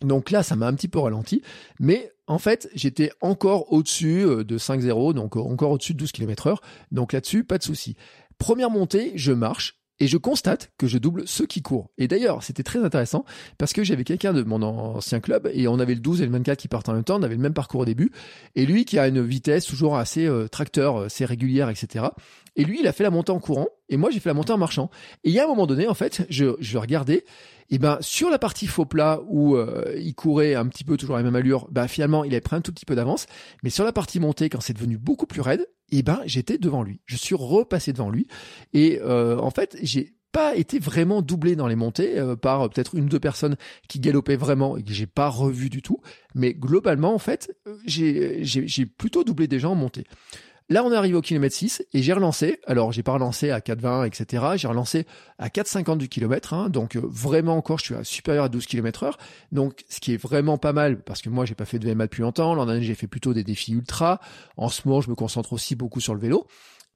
Donc 0.00 0.30
là, 0.30 0.42
ça 0.42 0.56
m'a 0.56 0.66
un 0.66 0.74
petit 0.74 0.88
peu 0.88 0.98
ralenti, 0.98 1.42
mais 1.78 2.12
en 2.26 2.38
fait, 2.38 2.68
j'étais 2.74 3.10
encore 3.20 3.72
au-dessus 3.72 4.24
euh, 4.24 4.44
de 4.44 4.58
5-0, 4.58 5.14
donc 5.14 5.36
euh, 5.36 5.40
encore 5.40 5.70
au-dessus 5.70 5.94
de 5.94 5.98
12 5.98 6.12
km 6.12 6.46
heure. 6.48 6.60
Donc 6.90 7.12
là-dessus, 7.12 7.44
pas 7.44 7.58
de 7.58 7.62
souci. 7.62 7.96
Première 8.38 8.70
montée, 8.70 9.12
je 9.14 9.32
marche, 9.32 9.78
et 10.00 10.08
je 10.08 10.16
constate 10.16 10.72
que 10.76 10.86
je 10.86 10.98
double 10.98 11.26
ceux 11.26 11.46
qui 11.46 11.62
courent. 11.62 11.90
Et 11.98 12.08
d'ailleurs, 12.08 12.42
c'était 12.42 12.62
très 12.62 12.82
intéressant 12.82 13.24
parce 13.58 13.72
que 13.72 13.84
j'avais 13.84 14.04
quelqu'un 14.04 14.32
de 14.32 14.42
mon 14.42 14.62
ancien 14.62 15.20
club 15.20 15.48
et 15.52 15.68
on 15.68 15.78
avait 15.78 15.94
le 15.94 16.00
12 16.00 16.22
et 16.22 16.26
le 16.26 16.32
24 16.32 16.58
qui 16.58 16.68
partent 16.68 16.88
en 16.88 16.94
même 16.94 17.04
temps, 17.04 17.18
on 17.18 17.22
avait 17.22 17.36
le 17.36 17.42
même 17.42 17.54
parcours 17.54 17.80
au 17.80 17.84
début. 17.84 18.10
Et 18.56 18.66
lui 18.66 18.84
qui 18.84 18.98
a 18.98 19.06
une 19.06 19.22
vitesse 19.22 19.66
toujours 19.66 19.96
assez 19.96 20.26
euh, 20.26 20.48
tracteur, 20.48 20.98
assez 20.98 21.24
régulière, 21.24 21.68
etc. 21.68 22.06
Et 22.56 22.64
lui, 22.64 22.80
il 22.80 22.86
a 22.86 22.92
fait 22.92 23.02
la 23.02 23.10
montée 23.10 23.32
en 23.32 23.40
courant 23.40 23.68
et 23.88 23.96
moi 23.96 24.10
j'ai 24.10 24.20
fait 24.20 24.30
la 24.30 24.34
montée 24.34 24.52
en 24.52 24.58
marchant. 24.58 24.90
Et 25.24 25.30
il 25.30 25.34
y 25.34 25.40
a 25.40 25.44
un 25.44 25.48
moment 25.48 25.66
donné, 25.66 25.88
en 25.88 25.94
fait, 25.94 26.26
je, 26.28 26.56
je 26.60 26.78
regardais 26.78 27.24
et 27.70 27.78
ben 27.78 27.98
sur 28.00 28.30
la 28.30 28.38
partie 28.38 28.66
faux 28.66 28.84
plat 28.84 29.20
où 29.26 29.56
euh, 29.56 29.94
il 29.98 30.14
courait 30.14 30.54
un 30.54 30.66
petit 30.66 30.84
peu 30.84 30.96
toujours 30.96 31.16
à 31.16 31.18
la 31.18 31.24
même 31.24 31.36
allure, 31.36 31.66
ben 31.70 31.88
finalement 31.88 32.24
il 32.24 32.32
avait 32.32 32.40
pris 32.40 32.56
un 32.56 32.60
tout 32.60 32.72
petit 32.72 32.84
peu 32.84 32.94
d'avance, 32.94 33.26
mais 33.62 33.70
sur 33.70 33.84
la 33.84 33.92
partie 33.92 34.20
montée 34.20 34.48
quand 34.48 34.60
c'est 34.60 34.74
devenu 34.74 34.98
beaucoup 34.98 35.26
plus 35.26 35.40
raide, 35.40 35.66
et 35.90 36.02
ben 36.02 36.20
j'étais 36.26 36.58
devant 36.58 36.82
lui. 36.82 37.00
Je 37.06 37.16
suis 37.16 37.34
repassé 37.34 37.92
devant 37.92 38.10
lui 38.10 38.26
et 38.72 39.00
euh, 39.02 39.38
en 39.38 39.50
fait 39.50 39.76
j'ai 39.82 40.14
pas 40.32 40.56
été 40.56 40.78
vraiment 40.78 41.22
doublé 41.22 41.54
dans 41.54 41.68
les 41.68 41.76
montées 41.76 42.18
euh, 42.18 42.34
par 42.36 42.68
peut-être 42.68 42.96
une 42.96 43.04
ou 43.04 43.08
deux 43.08 43.20
personnes 43.20 43.56
qui 43.88 44.00
galopaient 44.00 44.36
vraiment 44.36 44.76
et 44.76 44.82
que 44.82 44.92
j'ai 44.92 45.06
pas 45.06 45.28
revu 45.28 45.70
du 45.70 45.80
tout, 45.80 46.00
mais 46.34 46.52
globalement 46.54 47.14
en 47.14 47.18
fait 47.18 47.56
j'ai 47.86 48.86
plutôt 48.98 49.24
doublé 49.24 49.46
des 49.46 49.58
gens 49.58 49.72
en 49.72 49.76
montée. 49.76 50.04
Là, 50.70 50.82
on 50.82 50.90
est 50.90 50.96
arrivé 50.96 51.14
au 51.14 51.20
kilomètre 51.20 51.54
6 51.54 51.84
et 51.92 52.02
j'ai 52.02 52.14
relancé. 52.14 52.58
Alors, 52.66 52.90
j'ai 52.90 53.02
pas 53.02 53.12
relancé 53.12 53.50
à 53.50 53.60
4,20, 53.60 54.06
etc. 54.06 54.44
J'ai 54.56 54.66
relancé 54.66 55.06
à 55.38 55.48
4,50 55.48 55.98
du 55.98 56.08
kilomètre. 56.08 56.54
Hein. 56.54 56.70
donc, 56.70 56.96
euh, 56.96 57.02
vraiment 57.04 57.56
encore, 57.56 57.78
je 57.78 57.84
suis 57.84 57.94
à 57.94 58.02
supérieur 58.02 58.44
à 58.44 58.48
12 58.48 58.64
km 58.64 59.02
heure. 59.02 59.18
Donc, 59.52 59.84
ce 59.90 60.00
qui 60.00 60.14
est 60.14 60.16
vraiment 60.16 60.56
pas 60.56 60.72
mal 60.72 61.02
parce 61.02 61.20
que 61.20 61.28
moi, 61.28 61.44
j'ai 61.44 61.54
pas 61.54 61.66
fait 61.66 61.78
de 61.78 61.86
VMA 61.86 62.06
depuis 62.06 62.22
longtemps. 62.22 62.54
L'an 62.54 62.64
dernier, 62.64 62.82
j'ai 62.82 62.94
fait 62.94 63.06
plutôt 63.06 63.34
des 63.34 63.44
défis 63.44 63.72
ultra. 63.72 64.20
En 64.56 64.70
ce 64.70 64.88
moment, 64.88 65.02
je 65.02 65.10
me 65.10 65.14
concentre 65.14 65.52
aussi 65.52 65.76
beaucoup 65.76 66.00
sur 66.00 66.14
le 66.14 66.20
vélo. 66.20 66.46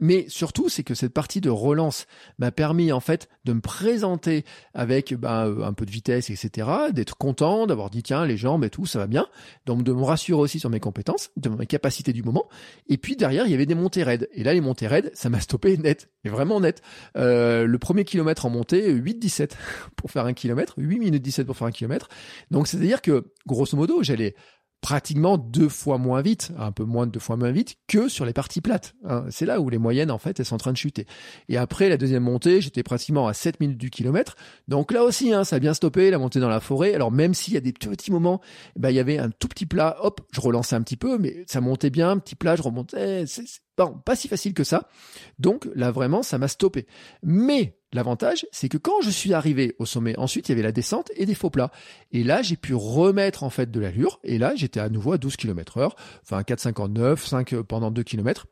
Mais 0.01 0.27
surtout, 0.29 0.69
c'est 0.69 0.85
que 0.85 0.95
cette 0.95 1.13
partie 1.13 1.41
de 1.41 1.51
relance 1.51 2.07
m'a 2.39 2.51
permis 2.51 2.93
en 2.93 3.01
fait 3.01 3.29
de 3.45 3.53
me 3.53 3.61
présenter 3.61 4.45
avec 4.75 5.13
euh, 5.13 5.65
un 5.65 5.73
peu 5.73 5.87
de 5.87 5.91
vitesse, 5.91 6.31
etc., 6.31 6.69
d'être 6.93 7.17
content, 7.17 7.67
d'avoir 7.67 7.91
dit 7.91 8.03
tiens 8.03 8.25
les 8.25 8.37
jambes 8.37 8.65
et 8.65 8.71
tout, 8.71 8.87
ça 8.87 8.99
va 8.99 9.07
bien, 9.07 9.27
donc 9.67 9.83
de 9.83 9.93
me 9.93 10.03
rassurer 10.03 10.41
aussi 10.41 10.61
sur 10.61 10.71
mes 10.71 10.81
compétences, 10.81 11.31
de 11.37 11.49
mes 11.49 11.67
capacités 11.67 12.13
du 12.13 12.23
moment. 12.23 12.49
Et 12.89 12.99
puis 12.99 13.17
derrière, 13.17 13.47
il 13.47 13.51
y 13.51 13.55
avait 13.55 13.67
des 13.67 13.75
montées 13.75 14.03
raides. 14.03 14.29
Et 14.33 14.45
là, 14.45 14.55
les 14.55 14.61
montées 14.61 14.87
raides, 14.87 15.11
ça 15.15 15.31
m'a 15.31 15.41
stoppé 15.41 15.77
net, 15.77 16.09
et 16.25 16.29
vraiment 16.29 16.61
net. 16.61 16.83
Euh, 17.17 17.67
le 17.67 17.79
premier 17.79 18.05
kilomètre 18.05 18.47
en 18.47 18.51
montée, 18.51 18.93
8-17 18.93 19.53
pour 19.97 20.11
faire 20.11 20.27
un 20.27 20.35
kilomètre, 20.35 20.75
8 20.77 20.99
minutes 20.99 21.23
17 21.23 21.47
pour 21.47 21.57
faire 21.57 21.67
un 21.67 21.73
kilomètre. 21.73 22.09
Donc 22.51 22.69
c'est-à-dire 22.69 23.03
que 23.03 23.33
grosso 23.47 23.77
modo, 23.77 24.03
j'allais 24.03 24.35
pratiquement 24.81 25.39
deux 25.39 25.69
fois 25.69 25.99
moins 25.99 26.23
vite, 26.23 26.53
un 26.59 26.73
peu 26.73 26.85
moins 26.85 27.07
de 27.07 27.13
deux 27.13 27.21
fois 27.21 27.37
moins 27.37 27.51
vite 27.51 27.77
que 27.89 28.09
sur 28.09 28.25
les 28.25 28.33
parties 28.33 28.61
plates. 28.61 28.95
Hein. 29.05 29.25
C'est 29.31 29.47
là 29.47 29.61
où 29.61 29.69
les 29.69 29.79
moyennes, 29.79 30.11
en 30.11 30.19
fait, 30.19 30.39
elles 30.39 30.47
sont 30.47 30.55
en 30.55 30.59
train 30.59 30.73
de 30.73 30.77
chuter. 30.77 31.07
Et 31.49 31.57
après, 31.57 31.89
la 31.89 31.97
deuxième 31.97 32.23
montée, 32.23 32.61
j'étais 32.61 32.83
pratiquement 32.83 33.27
à 33.27 33.35
7 33.35 33.61
minutes 33.61 33.79
du 33.79 33.91
kilomètre. 33.91 34.37
Donc 34.69 34.93
là 34.93 35.05
aussi, 35.05 35.33
hein, 35.33 35.45
ça 35.45 35.57
a 35.57 35.59
bien 35.59 35.75
stoppé, 35.75 36.11
la 36.11 36.19
montée 36.19 36.41
dans 36.41 36.49
la 36.49 36.61
forêt. 36.61 36.95
Alors 36.95 37.11
même 37.11 37.35
s'il 37.35 37.55
y 37.55 37.57
a 37.57 37.61
des 37.61 37.73
petits 37.73 38.13
moments, 38.13 38.41
bah, 38.77 38.91
il 38.91 38.95
y 38.95 39.01
avait 39.01 39.19
un 39.19 39.31
tout 39.31 39.49
petit 39.49 39.67
plat, 39.67 39.97
hop, 40.01 40.21
je 40.33 40.41
relançais 40.41 40.77
un 40.77 40.83
petit 40.83 40.97
peu, 40.97 41.19
mais 41.19 41.45
ça 41.47 41.61
montait 41.61 41.91
bien, 41.91 42.19
petit 42.19 42.35
plat, 42.35 42.57
je 42.57 42.63
remontais. 42.63 43.25
Bon, 43.79 43.95
pas 44.05 44.17
si 44.17 44.29
facile 44.29 44.53
que 44.53 44.65
ça. 44.65 44.89
Donc 45.39 45.69
là, 45.75 45.91
vraiment, 45.93 46.23
ça 46.23 46.37
m'a 46.37 46.49
stoppé. 46.49 46.87
Mais 47.23 47.79
L'avantage, 47.95 48.45
c'est 48.53 48.69
que 48.69 48.77
quand 48.77 49.01
je 49.01 49.09
suis 49.09 49.33
arrivé 49.33 49.75
au 49.79 49.87
sommet, 49.87 50.15
ensuite 50.19 50.49
il 50.49 50.53
y 50.53 50.55
avait 50.55 50.63
la 50.63 50.73
descente 50.73 51.11
et 51.17 51.25
des 51.25 51.35
faux 51.35 51.49
plats. 51.49 51.71
Et 52.13 52.23
là, 52.23 52.43
j'ai 52.43 52.57
pu 52.57 52.75
remettre 52.75 53.45
en 53.45 53.51
fait 53.51 53.71
de 53.71 53.81
l'allure. 53.81 54.21
Et 54.25 54.37
là, 54.37 54.55
j'étais 54.55 54.79
à 54.79 54.91
nouveau 54.91 55.13
à 55.13 55.19
12 55.19 55.37
km 55.37 55.79
heure, 55.79 55.97
enfin 56.23 56.43
4,59, 56.43 57.17
5 57.17 57.63
pendant 57.63 57.91
2 57.91 58.03
km. 58.03 58.47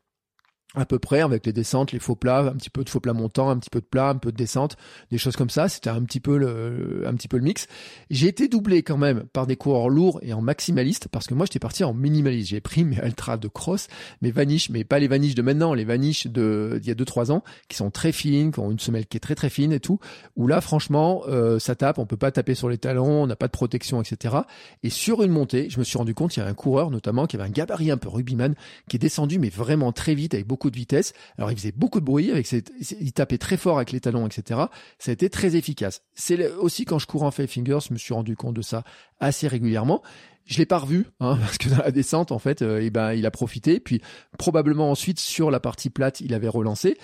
À 0.74 0.84
peu 0.84 0.98
près 0.98 1.20
avec 1.20 1.46
les 1.46 1.52
descentes, 1.52 1.92
les 1.92 1.98
faux 1.98 2.16
plats, 2.16 2.40
un 2.40 2.56
petit 2.56 2.70
peu 2.70 2.84
de 2.84 2.90
faux 2.90 3.00
plats 3.00 3.12
montants, 3.12 3.48
un 3.50 3.58
petit 3.58 3.70
peu 3.70 3.80
de 3.80 3.86
plat, 3.86 4.10
un 4.10 4.16
peu 4.16 4.32
de 4.32 4.36
descente, 4.36 4.76
des 5.10 5.18
choses 5.18 5.36
comme 5.36 5.48
ça. 5.48 5.68
C'était 5.68 5.90
un 5.90 6.02
petit 6.02 6.20
peu 6.20 6.36
le, 6.36 7.04
un 7.06 7.14
petit 7.14 7.28
peu 7.28 7.38
le 7.38 7.44
mix. 7.44 7.66
J'ai 8.10 8.26
été 8.26 8.48
doublé 8.48 8.82
quand 8.82 8.98
même 8.98 9.24
par 9.32 9.46
des 9.46 9.56
coureurs 9.56 9.88
lourds 9.88 10.18
et 10.22 10.32
en 10.32 10.42
maximaliste 10.42 11.08
parce 11.08 11.26
que 11.26 11.34
moi 11.34 11.46
j'étais 11.46 11.60
parti 11.60 11.84
en 11.84 11.94
minimaliste. 11.94 12.50
J'ai 12.50 12.60
pris 12.60 12.84
mes 12.84 12.98
ultras 12.98 13.36
de 13.36 13.48
cross, 13.48 13.86
mes 14.22 14.30
vaniches, 14.30 14.70
mais 14.70 14.84
pas 14.84 14.98
les 14.98 15.08
vaniches 15.08 15.34
de 15.34 15.42
maintenant, 15.42 15.72
les 15.72 15.84
vaniches 15.84 16.26
de 16.26 16.78
d'il 16.80 16.88
y 16.88 16.92
a 16.92 16.94
2-3 16.94 17.30
ans 17.30 17.42
qui 17.68 17.76
sont 17.76 17.90
très 17.90 18.12
fines, 18.12 18.52
qui 18.52 18.60
ont 18.60 18.70
une 18.70 18.78
semelle 18.78 19.06
qui 19.06 19.16
est 19.16 19.20
très 19.20 19.34
très 19.34 19.50
fine 19.50 19.72
et 19.72 19.80
tout. 19.80 19.98
Où 20.36 20.46
là 20.46 20.60
franchement 20.60 21.22
euh, 21.28 21.58
ça 21.58 21.74
tape, 21.74 21.98
on 21.98 22.06
peut 22.06 22.16
pas 22.16 22.32
taper 22.32 22.54
sur 22.54 22.68
les 22.68 22.78
talons, 22.78 23.22
on 23.22 23.26
n'a 23.26 23.36
pas 23.36 23.46
de 23.46 23.52
protection, 23.52 24.02
etc. 24.02 24.36
Et 24.82 24.90
sur 24.90 25.22
une 25.22 25.30
montée, 25.30 25.70
je 25.70 25.78
me 25.78 25.84
suis 25.84 25.96
rendu 25.96 26.14
compte 26.14 26.36
il 26.36 26.40
y 26.40 26.42
a 26.42 26.46
un 26.46 26.54
coureur 26.54 26.90
notamment 26.90 27.26
qui 27.26 27.36
avait 27.36 27.46
un 27.46 27.50
gabarit 27.50 27.90
un 27.90 27.96
peu 27.96 28.08
rugbyman 28.08 28.54
qui 28.88 28.96
est 28.96 29.00
descendu 29.00 29.38
mais 29.38 29.48
vraiment 29.48 29.92
très 29.92 30.14
vite 30.14 30.34
avec 30.34 30.46
beaucoup 30.46 30.55
de 30.64 30.76
vitesse. 30.76 31.12
Alors 31.38 31.50
il 31.50 31.56
faisait 31.56 31.72
beaucoup 31.72 32.00
de 32.00 32.04
bruit, 32.04 32.30
avec 32.30 32.46
ses, 32.46 32.64
il 33.00 33.12
tapait 33.12 33.38
très 33.38 33.56
fort 33.56 33.76
avec 33.76 33.92
les 33.92 34.00
talons, 34.00 34.26
etc. 34.26 34.60
Ça 34.98 35.10
a 35.10 35.12
été 35.12 35.30
très 35.30 35.56
efficace. 35.56 36.02
C'est 36.14 36.52
aussi 36.54 36.84
quand 36.84 36.98
je 36.98 37.06
cours 37.06 37.22
en 37.22 37.30
Five 37.30 37.48
Fingers, 37.48 37.80
je 37.88 37.92
me 37.92 37.98
suis 37.98 38.14
rendu 38.14 38.36
compte 38.36 38.54
de 38.54 38.62
ça 38.62 38.82
assez 39.20 39.48
régulièrement. 39.48 40.02
Je 40.46 40.58
l'ai 40.58 40.66
pas 40.66 40.78
revu, 40.78 41.06
hein, 41.20 41.36
parce 41.40 41.58
que 41.58 41.68
dans 41.68 41.78
la 41.78 41.90
descente, 41.90 42.32
en 42.32 42.38
fait, 42.38 42.62
euh, 42.62 42.80
eh 42.80 42.90
ben, 42.90 43.12
il 43.12 43.26
a 43.26 43.30
profité. 43.30 43.80
Puis 43.80 44.00
probablement 44.38 44.90
ensuite 44.90 45.20
sur 45.20 45.50
la 45.50 45.60
partie 45.60 45.90
plate, 45.90 46.20
il 46.20 46.34
avait 46.34 46.48
relancé. 46.48 46.96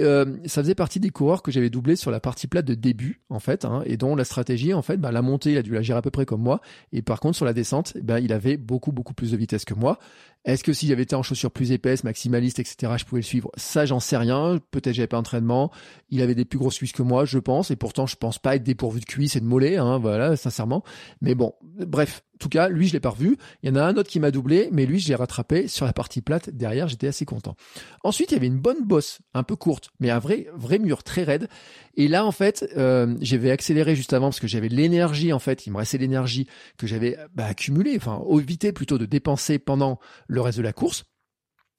Euh, 0.00 0.36
ça 0.44 0.62
faisait 0.62 0.74
partie 0.74 1.00
des 1.00 1.10
coureurs 1.10 1.42
que 1.42 1.50
j'avais 1.50 1.70
doublé 1.70 1.96
sur 1.96 2.10
la 2.10 2.20
partie 2.20 2.46
plate 2.46 2.66
de 2.66 2.74
début 2.74 3.22
en 3.30 3.38
fait, 3.38 3.64
hein, 3.64 3.82
et 3.86 3.96
dont 3.96 4.14
la 4.14 4.24
stratégie 4.24 4.74
en 4.74 4.82
fait, 4.82 4.98
bah, 4.98 5.10
la 5.10 5.22
montée 5.22 5.52
il 5.52 5.58
a 5.58 5.62
dû 5.62 5.72
la 5.72 5.82
gérer 5.82 5.98
à 5.98 6.02
peu 6.02 6.10
près 6.10 6.26
comme 6.26 6.42
moi, 6.42 6.60
et 6.92 7.00
par 7.02 7.20
contre 7.20 7.36
sur 7.36 7.46
la 7.46 7.54
descente, 7.54 7.96
ben 8.02 8.18
il 8.18 8.32
avait 8.32 8.56
beaucoup 8.56 8.92
beaucoup 8.92 9.14
plus 9.14 9.30
de 9.30 9.36
vitesse 9.36 9.64
que 9.64 9.74
moi. 9.74 9.98
Est-ce 10.46 10.62
que 10.62 10.72
s'il 10.72 10.92
avait 10.92 11.02
été 11.02 11.16
en 11.16 11.24
chaussures 11.24 11.50
plus 11.50 11.72
épaisses, 11.72 12.04
maximalistes, 12.04 12.60
etc., 12.60 12.92
je 12.98 13.04
pouvais 13.04 13.20
le 13.20 13.26
suivre? 13.26 13.50
Ça, 13.56 13.84
j'en 13.84 13.98
sais 13.98 14.16
rien. 14.16 14.60
Peut-être 14.70 14.94
j'avais 14.94 15.08
pas 15.08 15.16
d'entraînement. 15.16 15.72
Il 16.08 16.22
avait 16.22 16.36
des 16.36 16.44
plus 16.44 16.56
grosses 16.56 16.78
cuisses 16.78 16.92
que 16.92 17.02
moi, 17.02 17.24
je 17.24 17.38
pense, 17.38 17.72
et 17.72 17.76
pourtant 17.76 18.06
je 18.06 18.14
pense 18.14 18.38
pas 18.38 18.54
être 18.54 18.62
dépourvu 18.62 19.00
de 19.00 19.06
cuisses 19.06 19.34
et 19.34 19.40
de 19.40 19.44
mollets, 19.44 19.76
hein, 19.76 19.98
voilà, 19.98 20.36
sincèrement. 20.36 20.84
Mais 21.20 21.34
bon, 21.34 21.54
bref, 21.62 22.22
en 22.36 22.38
tout 22.38 22.50
cas, 22.50 22.68
lui, 22.68 22.86
je 22.86 22.92
l'ai 22.92 23.00
pas 23.00 23.08
revu. 23.08 23.38
Il 23.62 23.70
y 23.70 23.72
en 23.72 23.76
a 23.76 23.82
un 23.82 23.96
autre 23.96 24.10
qui 24.10 24.20
m'a 24.20 24.30
doublé, 24.30 24.68
mais 24.70 24.84
lui, 24.84 25.00
je 25.00 25.08
l'ai 25.08 25.14
rattrapé 25.14 25.68
sur 25.68 25.86
la 25.86 25.94
partie 25.94 26.20
plate 26.20 26.50
derrière. 26.50 26.86
J'étais 26.86 27.06
assez 27.06 27.24
content. 27.24 27.56
Ensuite, 28.04 28.30
il 28.30 28.34
y 28.34 28.36
avait 28.36 28.46
une 28.46 28.58
bonne 28.58 28.84
bosse, 28.84 29.20
un 29.32 29.42
peu 29.42 29.56
courte, 29.56 29.88
mais 30.00 30.10
un 30.10 30.18
vrai, 30.18 30.46
vrai 30.54 30.78
mur 30.78 31.02
très 31.02 31.22
raide. 31.22 31.48
Et 31.94 32.08
là, 32.08 32.26
en 32.26 32.32
fait, 32.32 32.68
euh, 32.76 33.16
j'avais 33.22 33.50
accéléré 33.50 33.96
juste 33.96 34.12
avant 34.12 34.26
parce 34.26 34.40
que 34.40 34.46
j'avais 34.46 34.68
l'énergie, 34.68 35.32
en 35.32 35.38
fait, 35.38 35.66
il 35.66 35.72
me 35.72 35.78
restait 35.78 35.96
l'énergie 35.96 36.46
que 36.76 36.86
j'avais 36.86 37.16
bah, 37.34 37.46
accumulée, 37.46 37.94
enfin, 37.96 38.22
évité 38.38 38.72
plutôt 38.72 38.98
de 38.98 39.06
dépenser 39.06 39.58
pendant 39.58 39.98
le 40.26 40.42
reste 40.42 40.58
de 40.58 40.62
la 40.62 40.74
course. 40.74 41.04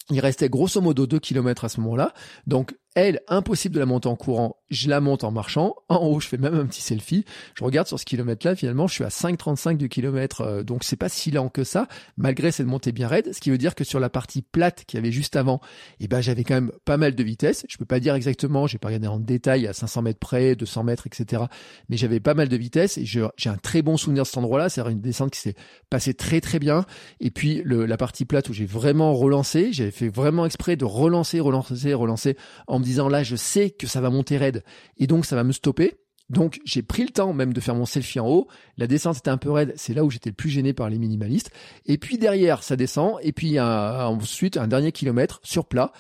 Il 0.10 0.22
restait 0.22 0.50
grosso 0.50 0.80
modo 0.80 1.06
2 1.06 1.20
km 1.20 1.66
à 1.66 1.70
ce 1.70 1.82
moment-là. 1.82 2.14
Donc 2.48 2.74
elle, 2.98 3.22
impossible 3.28 3.76
de 3.76 3.80
la 3.80 3.86
monter 3.86 4.08
en 4.08 4.16
courant, 4.16 4.56
je 4.72 4.90
la 4.90 5.02
monte 5.02 5.24
en 5.24 5.30
marchant. 5.32 5.76
En 5.88 5.98
haut, 5.98 6.20
je 6.20 6.28
fais 6.28 6.40
même 6.40 6.56
un 6.56 6.66
petit 6.66 6.82
selfie. 6.82 7.26
Je 7.54 7.64
regarde 7.64 7.86
sur 7.86 8.00
ce 8.00 8.06
kilomètre-là, 8.06 8.56
finalement, 8.56 8.88
je 8.88 8.96
suis 8.96 9.04
à 9.04 9.10
5,35 9.10 9.78
du 9.78 9.88
kilomètre, 9.88 10.42
euh, 10.42 10.64
donc 10.64 10.84
c'est 10.84 10.96
pas 10.96 11.08
si 11.08 11.30
lent 11.30 11.50
que 11.50 11.64
ça, 11.64 11.88
malgré 12.18 12.52
cette 12.52 12.66
montée 12.66 12.92
bien 12.92 13.08
raide, 13.08 13.32
ce 13.36 13.40
qui 13.40 13.52
veut 13.52 13.60
dire 13.60 13.76
que 13.76 13.84
sur 13.84 14.00
la 14.00 14.10
partie 14.10 14.42
plate 14.42 14.84
qu'il 14.86 14.98
y 14.98 15.00
avait 15.00 15.12
juste 15.12 15.36
avant, 15.36 15.62
eh 16.00 16.08
ben, 16.08 16.22
j'avais 16.22 16.44
quand 16.44 16.56
même 16.56 16.72
pas 16.86 16.98
mal 16.98 17.14
de 17.14 17.24
vitesse. 17.24 17.68
Je 17.70 17.78
peux 17.78 17.86
pas 17.86 18.00
dire 18.00 18.16
exactement, 18.16 18.66
j'ai 18.66 18.80
pas 18.80 18.88
regardé 18.88 19.06
en 19.06 19.20
détail 19.20 19.68
à 19.68 19.74
500 19.74 20.02
mètres 20.02 20.20
près, 20.20 20.56
200 20.56 20.84
mètres, 20.84 21.06
etc. 21.06 21.44
Mais 21.90 21.98
j'avais 21.98 22.20
pas 22.20 22.34
mal 22.34 22.48
de 22.48 22.58
vitesse 22.58 22.98
et 22.98 23.06
j'ai 23.06 23.22
un 23.22 23.58
très 23.58 23.84
bon 23.84 23.96
souvenir 23.96 24.24
de 24.24 24.28
cet 24.28 24.40
endroit-là. 24.40 24.70
C'est 24.70 24.82
une 24.82 25.02
descente 25.02 25.30
qui 25.30 25.40
s'est 25.40 25.56
passée 25.92 26.16
très 26.16 26.42
très 26.42 26.58
bien. 26.58 26.84
Et 27.20 27.30
puis 27.30 27.62
le, 27.64 27.86
la 27.86 27.98
partie 27.98 28.26
plate 28.26 28.50
où 28.50 28.54
j'ai 28.54 28.66
vraiment 28.66 29.14
relancé, 29.14 29.72
j'avais 29.72 29.92
fait 29.92 30.10
vraiment 30.10 30.48
exprès 30.48 30.78
de 30.78 30.86
relancer, 30.86 31.40
relancer, 31.40 31.94
relancer 31.94 32.38
en 32.66 32.80
me 32.80 32.87
disant 32.88 33.10
là, 33.10 33.24
je 33.24 33.36
sais 33.36 33.70
que 33.70 33.88
ça 33.88 34.02
va 34.02 34.10
monter 34.10 34.38
raide 34.38 34.64
et 34.98 35.08
donc 35.08 35.26
ça 35.26 35.36
va 35.36 35.44
me 35.44 35.52
stopper. 35.52 36.00
Donc 36.30 36.60
j'ai 36.66 36.82
pris 36.82 37.04
le 37.04 37.10
temps 37.10 37.32
même 37.32 37.54
de 37.54 37.60
faire 37.62 37.76
mon 37.76 37.86
selfie 37.86 38.20
en 38.20 38.28
haut. 38.28 38.48
La 38.78 38.88
descente 38.88 39.18
était 39.18 39.30
un 39.30 39.38
peu 39.38 39.52
raide, 39.52 39.74
c'est 39.78 39.94
là 39.94 40.04
où 40.04 40.10
j'étais 40.10 40.30
le 40.30 40.36
plus 40.36 40.50
gêné 40.50 40.74
par 40.74 40.90
les 40.90 40.98
minimalistes. 40.98 41.52
Et 41.86 41.98
puis 41.98 42.18
derrière, 42.18 42.64
ça 42.64 42.76
descend. 42.76 43.16
Et 43.22 43.32
puis 43.32 43.60
ensuite 43.60 44.58
un 44.58 44.68
dernier 44.68 44.92
kilomètre 44.92 45.40
sur 45.44 45.66
plat, 45.66 45.94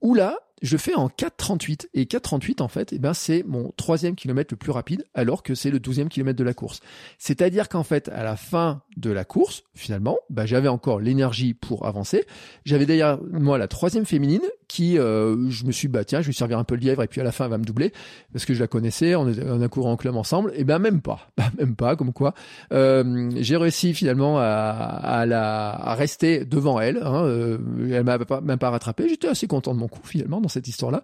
où 0.00 0.14
là, 0.14 0.38
je 0.62 0.76
fais 0.76 0.94
en 0.94 1.08
4,38 1.08 1.88
et 1.94 2.04
4,38 2.04 2.62
en 2.62 2.68
fait, 2.68 2.92
eh 2.92 2.98
ben 2.98 3.14
c'est 3.14 3.44
mon 3.46 3.72
troisième 3.76 4.14
kilomètre 4.14 4.52
le 4.52 4.56
plus 4.56 4.70
rapide 4.70 5.04
alors 5.14 5.42
que 5.42 5.54
c'est 5.54 5.70
le 5.70 5.80
douzième 5.80 6.08
kilomètre 6.08 6.38
de 6.38 6.44
la 6.44 6.54
course. 6.54 6.80
C'est-à-dire 7.18 7.68
qu'en 7.68 7.82
fait 7.82 8.08
à 8.08 8.22
la 8.22 8.36
fin 8.36 8.82
de 8.96 9.10
la 9.10 9.24
course, 9.24 9.64
finalement, 9.74 10.18
bah, 10.30 10.46
j'avais 10.46 10.68
encore 10.68 11.00
l'énergie 11.00 11.54
pour 11.54 11.86
avancer. 11.86 12.24
J'avais 12.64 12.86
d'ailleurs 12.86 13.20
moi 13.30 13.58
la 13.58 13.68
troisième 13.68 14.06
féminine 14.06 14.42
qui, 14.66 14.98
euh, 14.98 15.48
je 15.50 15.64
me 15.64 15.72
suis 15.72 15.88
bah 15.88 16.04
tiens, 16.04 16.20
je 16.20 16.26
vais 16.26 16.32
servir 16.32 16.58
un 16.58 16.64
peu 16.64 16.74
le 16.74 16.82
lièvre 16.82 17.02
et 17.02 17.08
puis 17.08 17.20
à 17.20 17.24
la 17.24 17.32
fin 17.32 17.44
elle 17.44 17.50
va 17.50 17.58
me 17.58 17.64
doubler 17.64 17.92
parce 18.32 18.44
que 18.44 18.52
je 18.52 18.60
la 18.60 18.66
connaissais, 18.66 19.14
on, 19.14 19.26
on 19.26 19.62
a 19.62 19.68
couru 19.68 19.88
en 19.88 19.96
club 19.96 20.16
ensemble. 20.16 20.52
Et 20.54 20.64
ben 20.64 20.78
même 20.78 21.00
pas, 21.00 21.30
bah, 21.36 21.50
même 21.58 21.74
pas 21.74 21.96
comme 21.96 22.12
quoi. 22.12 22.34
Euh, 22.72 23.30
j'ai 23.36 23.56
réussi 23.56 23.94
finalement 23.94 24.38
à, 24.38 24.42
à, 24.42 25.26
la, 25.26 25.70
à 25.70 25.94
rester 25.94 26.44
devant 26.44 26.80
elle. 26.80 26.98
Hein, 26.98 27.24
euh, 27.24 27.58
elle 27.90 28.04
m'a 28.04 28.18
même 28.42 28.58
pas 28.58 28.70
rattrapé. 28.70 29.08
J'étais 29.08 29.28
assez 29.28 29.46
content 29.46 29.74
de 29.74 29.80
mon 29.80 29.88
coup 29.88 30.00
finalement 30.04 30.40
cette 30.48 30.68
histoire-là. 30.68 31.02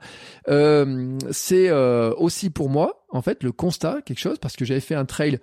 Euh, 0.48 1.18
c'est 1.30 1.68
euh, 1.68 2.12
aussi 2.16 2.50
pour 2.50 2.68
moi, 2.68 3.04
en 3.10 3.22
fait, 3.22 3.42
le 3.42 3.52
constat, 3.52 4.02
quelque 4.02 4.18
chose, 4.18 4.38
parce 4.38 4.56
que 4.56 4.64
j'avais 4.64 4.80
fait 4.80 4.94
un 4.94 5.04
trail 5.04 5.38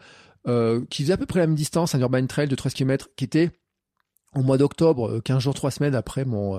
euh, 0.47 0.81
qui 0.89 1.03
faisait 1.03 1.13
à 1.13 1.17
peu 1.17 1.25
près 1.25 1.39
la 1.39 1.47
même 1.47 1.55
distance, 1.55 1.95
un 1.95 1.99
urban 1.99 2.25
trail 2.25 2.47
de 2.47 2.55
13 2.55 2.73
km, 2.73 3.09
qui 3.15 3.25
était 3.25 3.51
au 4.35 4.43
mois 4.43 4.57
d'octobre, 4.57 5.19
15 5.19 5.39
jours, 5.39 5.53
3 5.53 5.71
semaines 5.71 5.95
après 5.95 6.25
mon, 6.25 6.57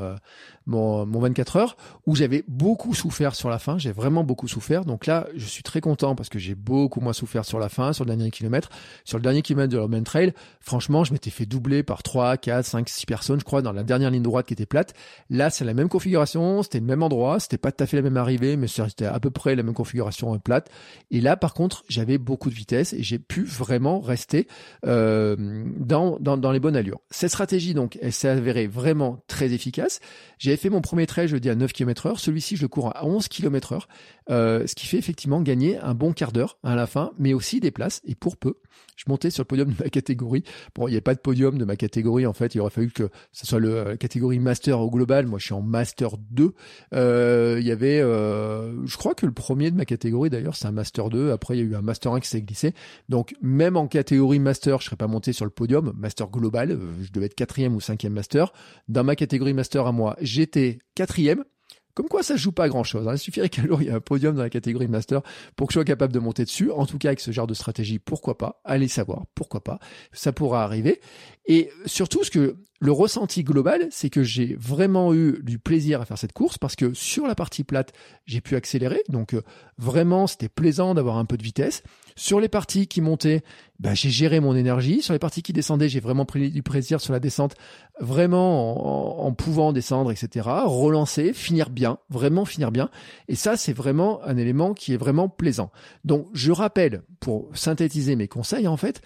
mon, 0.67 1.07
mon 1.07 1.21
24 1.21 1.57
heures, 1.57 1.77
où 2.07 2.15
j'avais 2.15 2.45
beaucoup 2.49 2.95
souffert 2.95 3.35
sur 3.35 3.49
la 3.49 3.59
fin. 3.59 3.79
J'ai 3.79 3.93
vraiment 3.93 4.25
beaucoup 4.25 4.49
souffert. 4.49 4.85
Donc 4.85 5.07
là, 5.07 5.27
je 5.35 5.47
suis 5.47 5.63
très 5.63 5.81
content 5.81 6.15
parce 6.15 6.29
que 6.29 6.39
j'ai 6.39 6.55
beaucoup 6.55 7.01
moins 7.01 7.13
souffert 7.13 7.45
sur 7.45 7.59
la 7.59 7.69
fin, 7.69 7.93
sur 7.93 8.05
le 8.05 8.15
dernier 8.15 8.31
kilomètre. 8.31 8.69
Sur 9.05 9.19
le 9.19 9.23
dernier 9.23 9.43
kilomètre 9.43 9.73
de 9.73 9.79
l'Urban 9.79 10.03
Trail, 10.03 10.33
franchement, 10.61 11.05
je 11.05 11.13
m'étais 11.13 11.31
fait 11.31 11.47
doubler 11.47 11.83
par 11.83 12.03
3, 12.03 12.37
4, 12.37 12.65
5, 12.65 12.89
6 12.89 13.07
personnes, 13.07 13.41
je 13.41 13.45
crois, 13.45 13.63
dans 13.63 13.73
la 13.73 13.83
dernière 13.85 14.11
ligne 14.11 14.23
droite 14.23 14.47
qui 14.47 14.55
était 14.55 14.67
plate. 14.67 14.95
Là, 15.31 15.51
c'est 15.51 15.65
la 15.65 15.75
même 15.75 15.89
configuration, 15.89 16.63
c'était 16.63 16.81
le 16.81 16.87
même 16.87 17.03
endroit, 17.03 17.41
c'était 17.41 17.59
pas 17.59 17.73
tout 17.73 17.83
à 17.83 17.87
fait 17.87 17.97
la 17.97 18.03
même 18.03 18.17
arrivée, 18.17 18.57
mais 18.57 18.67
c'était 18.67 19.07
à 19.07 19.19
peu 19.21 19.31
près 19.31 19.55
la 19.55 19.63
même 19.63 19.75
configuration 19.75 20.39
plate. 20.39 20.71
Et 21.11 21.21
là, 21.21 21.37
par 21.37 21.55
contre, 21.55 21.85
j'avais 21.89 22.19
beaucoup 22.19 22.51
de 22.51 22.55
vitesse 22.55 22.93
et 22.93 23.03
j'ai 23.03 23.19
pu 23.19 23.45
vraiment 23.45 24.01
rester 24.01 24.47
euh, 24.87 25.65
dans, 25.79 26.19
dans, 26.21 26.37
dans 26.37 26.53
les 26.53 26.61
bonnes 26.61 26.77
allures. 26.77 27.01
Cette 27.11 27.31
stratégie, 27.31 27.62
donc, 27.75 27.99
elle 28.03 28.13
s'est 28.13 28.29
avérée 28.29 28.67
vraiment 28.67 29.23
très 29.27 29.53
efficace. 29.53 30.01
J'avais 30.39 30.57
fait 30.57 30.71
mon 30.71 30.81
premier 30.81 31.07
trail, 31.07 31.29
je 31.29 31.37
dis 31.37 31.51
à 31.51 31.55
9 31.55 31.73
km 31.73 32.07
heure. 32.07 32.19
Celui-ci, 32.19 32.57
je 32.57 32.67
cours 32.67 32.95
à 32.97 33.07
11 33.07 33.29
km 33.29 33.73
heure. 33.73 33.89
Euh, 34.31 34.67
ce 34.67 34.75
qui 34.75 34.87
fait 34.87 34.99
effectivement 34.99 35.41
gagner 35.41 35.79
un 35.79 35.95
bon 35.95 36.13
quart 36.13 36.33
d'heure 36.33 36.59
à 36.63 36.75
la 36.75 36.87
fin, 36.87 37.13
mais 37.19 37.33
aussi 37.35 37.61
des 37.61 37.71
places, 37.71 38.01
et 38.05 38.15
pour 38.15 38.37
peu. 38.37 38.55
Je 38.97 39.05
montais 39.09 39.31
sur 39.31 39.43
le 39.43 39.47
podium 39.47 39.73
de 39.73 39.83
ma 39.83 39.91
catégorie. 39.91 40.45
Bon, 40.75 40.87
il 40.87 40.93
n'y 40.93 40.97
a 40.97 41.01
pas 41.01 41.15
de 41.15 41.21
podium 41.21 41.59
de 41.59 41.65
ma 41.65 41.77
catégorie, 41.77 42.27
en 42.27 42.33
fait. 42.33 42.55
Il 42.55 42.61
aurait 42.61 42.71
fallu 42.71 42.91
que 42.91 43.09
ce 43.33 43.47
soit 43.47 43.59
le, 43.59 43.85
la 43.85 43.97
catégorie 43.97 44.39
Master 44.39 44.81
au 44.81 44.91
global. 44.91 45.27
Moi, 45.27 45.39
je 45.39 45.47
suis 45.47 45.55
en 45.55 45.63
Master 45.63 46.17
2. 46.31 46.55
Euh, 46.95 47.57
il 47.61 47.67
y 47.67 47.71
avait, 47.71 48.01
euh, 48.01 48.87
je 48.87 48.97
crois 48.97 49.15
que 49.15 49.27
le 49.27 49.33
premier 49.33 49.71
de 49.71 49.77
ma 49.77 49.85
catégorie, 49.85 50.31
d'ailleurs, 50.31 50.57
c'est 50.57 50.67
un 50.67 50.73
Master 50.73 51.09
2. 51.09 51.33
Après, 51.33 51.57
il 51.57 51.61
y 51.61 51.63
a 51.63 51.67
eu 51.67 51.75
un 51.75 51.83
Master 51.83 52.13
1 52.13 52.21
qui 52.21 52.29
s'est 52.29 52.43
glissé. 52.43 52.75
Donc, 53.09 53.35
même 53.41 53.77
en 53.77 53.89
catégorie 53.89 54.39
Master, 54.39 54.81
je 54.81 54.87
serais 54.87 54.97
pas 54.97 55.09
monté 55.09 55.33
sur 55.33 55.45
le 55.45 55.51
podium. 55.51 55.93
Master 55.97 56.29
global, 56.29 56.79
je 57.03 57.11
devais 57.13 57.27
être 57.27 57.35
quatrième 57.53 57.75
ou 57.75 57.81
cinquième 57.83 58.15
Master. 58.15 58.51
Dans 58.89 59.05
ma 59.05 59.15
catégorie 59.15 59.53
Master 59.53 59.87
à 59.87 59.93
moi, 59.93 60.17
j'étais 60.23 60.79
quatrième. 60.95 61.45
Comme 61.93 62.09
quoi, 62.09 62.23
ça 62.23 62.37
joue 62.37 62.53
pas 62.53 62.71
grand 62.71 62.85
chose. 62.85 63.07
Hein. 63.07 63.17
Il 63.17 63.19
suffirait 63.19 63.49
qu'un 63.51 63.67
jour 63.67 63.83
il 63.83 63.89
y 63.89 63.91
ait 63.91 63.93
un 63.93 64.01
podium 64.01 64.35
dans 64.35 64.43
la 64.43 64.49
catégorie 64.49 64.89
master 64.89 65.21
pour 65.55 65.67
que 65.67 65.75
je 65.75 65.77
sois 65.77 65.85
capable 65.85 66.15
de 66.15 66.19
monter 66.19 66.45
dessus. 66.45 66.71
En 66.71 66.87
tout 66.87 66.97
cas, 66.97 67.09
avec 67.09 67.21
ce 67.21 67.31
genre 67.31 67.47
de 67.47 67.53
stratégie, 67.53 67.99
pourquoi 67.99 68.39
pas? 68.39 68.63
Allez 68.65 68.89
savoir, 68.89 69.27
pourquoi 69.35 69.63
pas? 69.63 69.79
Ça 70.13 70.33
pourra 70.33 70.65
arriver. 70.65 71.03
Et 71.47 71.71
surtout, 71.87 72.23
ce 72.25 72.31
que 72.31 72.57
le 72.83 72.91
ressenti 72.91 73.45
global, 73.45 73.87
c'est 73.91 74.11
que 74.11 74.25
j'ai 74.25 74.57
vraiment 74.59 75.15
eu 75.15 75.39
du 75.43 75.61
plaisir 75.61 76.01
à 76.01 76.05
faire 76.05 76.19
cette 76.19 76.33
course 76.33 76.59
parce 76.59 76.75
que 76.75 76.95
sur 76.95 77.29
la 77.29 77.37
partie 77.37 77.63
plate, 77.63 77.93
j'ai 78.27 78.41
pu 78.41 78.57
accélérer. 78.57 79.03
Donc 79.09 79.35
euh, 79.35 79.43
vraiment, 79.79 80.27
c'était 80.27 80.49
plaisant 80.49 80.93
d'avoir 80.93 81.17
un 81.17 81.25
peu 81.25 81.37
de 81.37 81.45
vitesse. 81.45 81.85
Sur 82.17 82.41
les 82.41 82.49
parties 82.49 82.89
qui 82.89 83.01
montaient, 83.01 83.43
bah, 83.79 83.95
j'ai 83.95 84.11
géré 84.11 84.41
mon 84.41 84.57
énergie. 84.57 85.01
Sur 85.01 85.13
les 85.13 85.21
parties 85.21 85.43
qui 85.43 85.53
descendaient, 85.53 85.89
j'ai 85.89 86.01
vraiment 86.01 86.25
pris 86.25 86.51
du 86.51 86.65
plaisir 86.65 87.01
sur 87.01 87.13
la 87.13 87.21
descente, 87.21 87.55
vraiment 88.01 89.23
en, 89.23 89.29
en, 89.29 89.33
pouvant 89.33 89.73
descendre, 89.73 90.11
etc. 90.11 90.49
Relancer, 90.65 91.33
finir 91.33 91.71
bien, 91.71 91.99
vraiment 92.11 92.45
finir 92.45 92.73
bien. 92.73 92.91
Et 93.29 93.37
ça, 93.37 93.57
c'est 93.57 93.73
vraiment 93.73 94.23
un 94.25 94.37
élément 94.37 94.75
qui 94.75 94.93
est 94.93 94.99
vraiment 94.99 95.29
plaisant. 95.29 95.71
Donc, 96.05 96.27
je 96.33 96.51
rappelle, 96.51 97.03
pour 97.21 97.49
synthétiser 97.55 98.17
mes 98.17 98.27
conseils, 98.27 98.67
en 98.67 98.77
fait, 98.77 99.03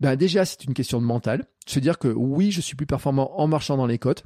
ben 0.00 0.16
déjà, 0.16 0.44
c'est 0.44 0.64
une 0.64 0.74
question 0.74 1.00
de 1.00 1.06
mental. 1.06 1.46
Se 1.66 1.80
dire 1.80 1.98
que 1.98 2.08
oui, 2.08 2.50
je 2.50 2.60
suis 2.60 2.76
plus 2.76 2.86
performant 2.86 3.38
en 3.40 3.46
marchant 3.48 3.76
dans 3.76 3.86
les 3.86 3.98
côtes. 3.98 4.24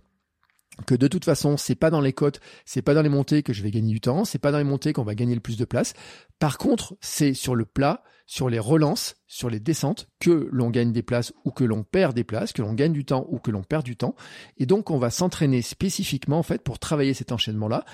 que 0.87 0.95
de 0.95 1.07
toute 1.07 1.25
façon, 1.25 1.57
c'est 1.59 1.75
pas 1.75 1.91
dans 1.91 2.01
les 2.01 2.15
côtes, 2.15 2.41
c'est 2.65 2.81
pas 2.81 2.95
dans 2.95 3.03
les 3.03 3.11
montées 3.11 3.43
que 3.43 3.53
je 3.53 3.63
vais 3.63 3.71
gagner 3.71 3.93
du 3.93 4.01
temps, 4.01 4.25
c'est 4.25 4.39
pas 4.39 4.53
dans 4.53 4.59
les 4.59 4.65
montées 4.65 4.95
qu'on 4.95 5.03
va 5.03 5.15
gagner 5.15 5.35
le 5.35 5.41
plus 5.41 5.59
de 5.59 5.67
place. 5.67 5.93
Par 6.39 6.57
contre, 6.57 6.97
c'est 7.01 7.35
sur 7.35 7.55
le 7.55 7.67
plat, 7.67 8.03
sur 8.27 8.49
les 8.49 8.59
relances, 8.59 9.17
sur 9.27 9.51
les 9.51 9.61
descentes 9.61 10.09
que 10.19 10.49
l'on 10.51 10.71
gagne 10.71 10.93
des 10.93 11.03
places 11.03 11.33
ou 11.45 11.51
que 11.51 11.65
l'on 11.65 11.83
perd 11.85 12.15
des 12.15 12.25
places, 12.25 12.55
que 12.55 12.63
l'on 12.63 12.73
gagne 12.73 12.95
du 12.95 13.05
temps 13.05 13.27
ou 13.29 13.39
que 13.39 13.51
l'on 13.51 13.63
perd 13.63 13.85
du 13.85 13.97
temps. 13.97 14.15
Et 14.57 14.65
donc, 14.65 14.91
on 14.91 14.99
va 14.99 15.11
s'entraîner 15.11 15.61
spécifiquement 15.61 16.39
en 16.39 16.43
fait 16.43 16.63
pour 16.63 16.79
travailler 16.79 17.13
cet 17.13 17.33
enchaînement-là, 17.33 17.85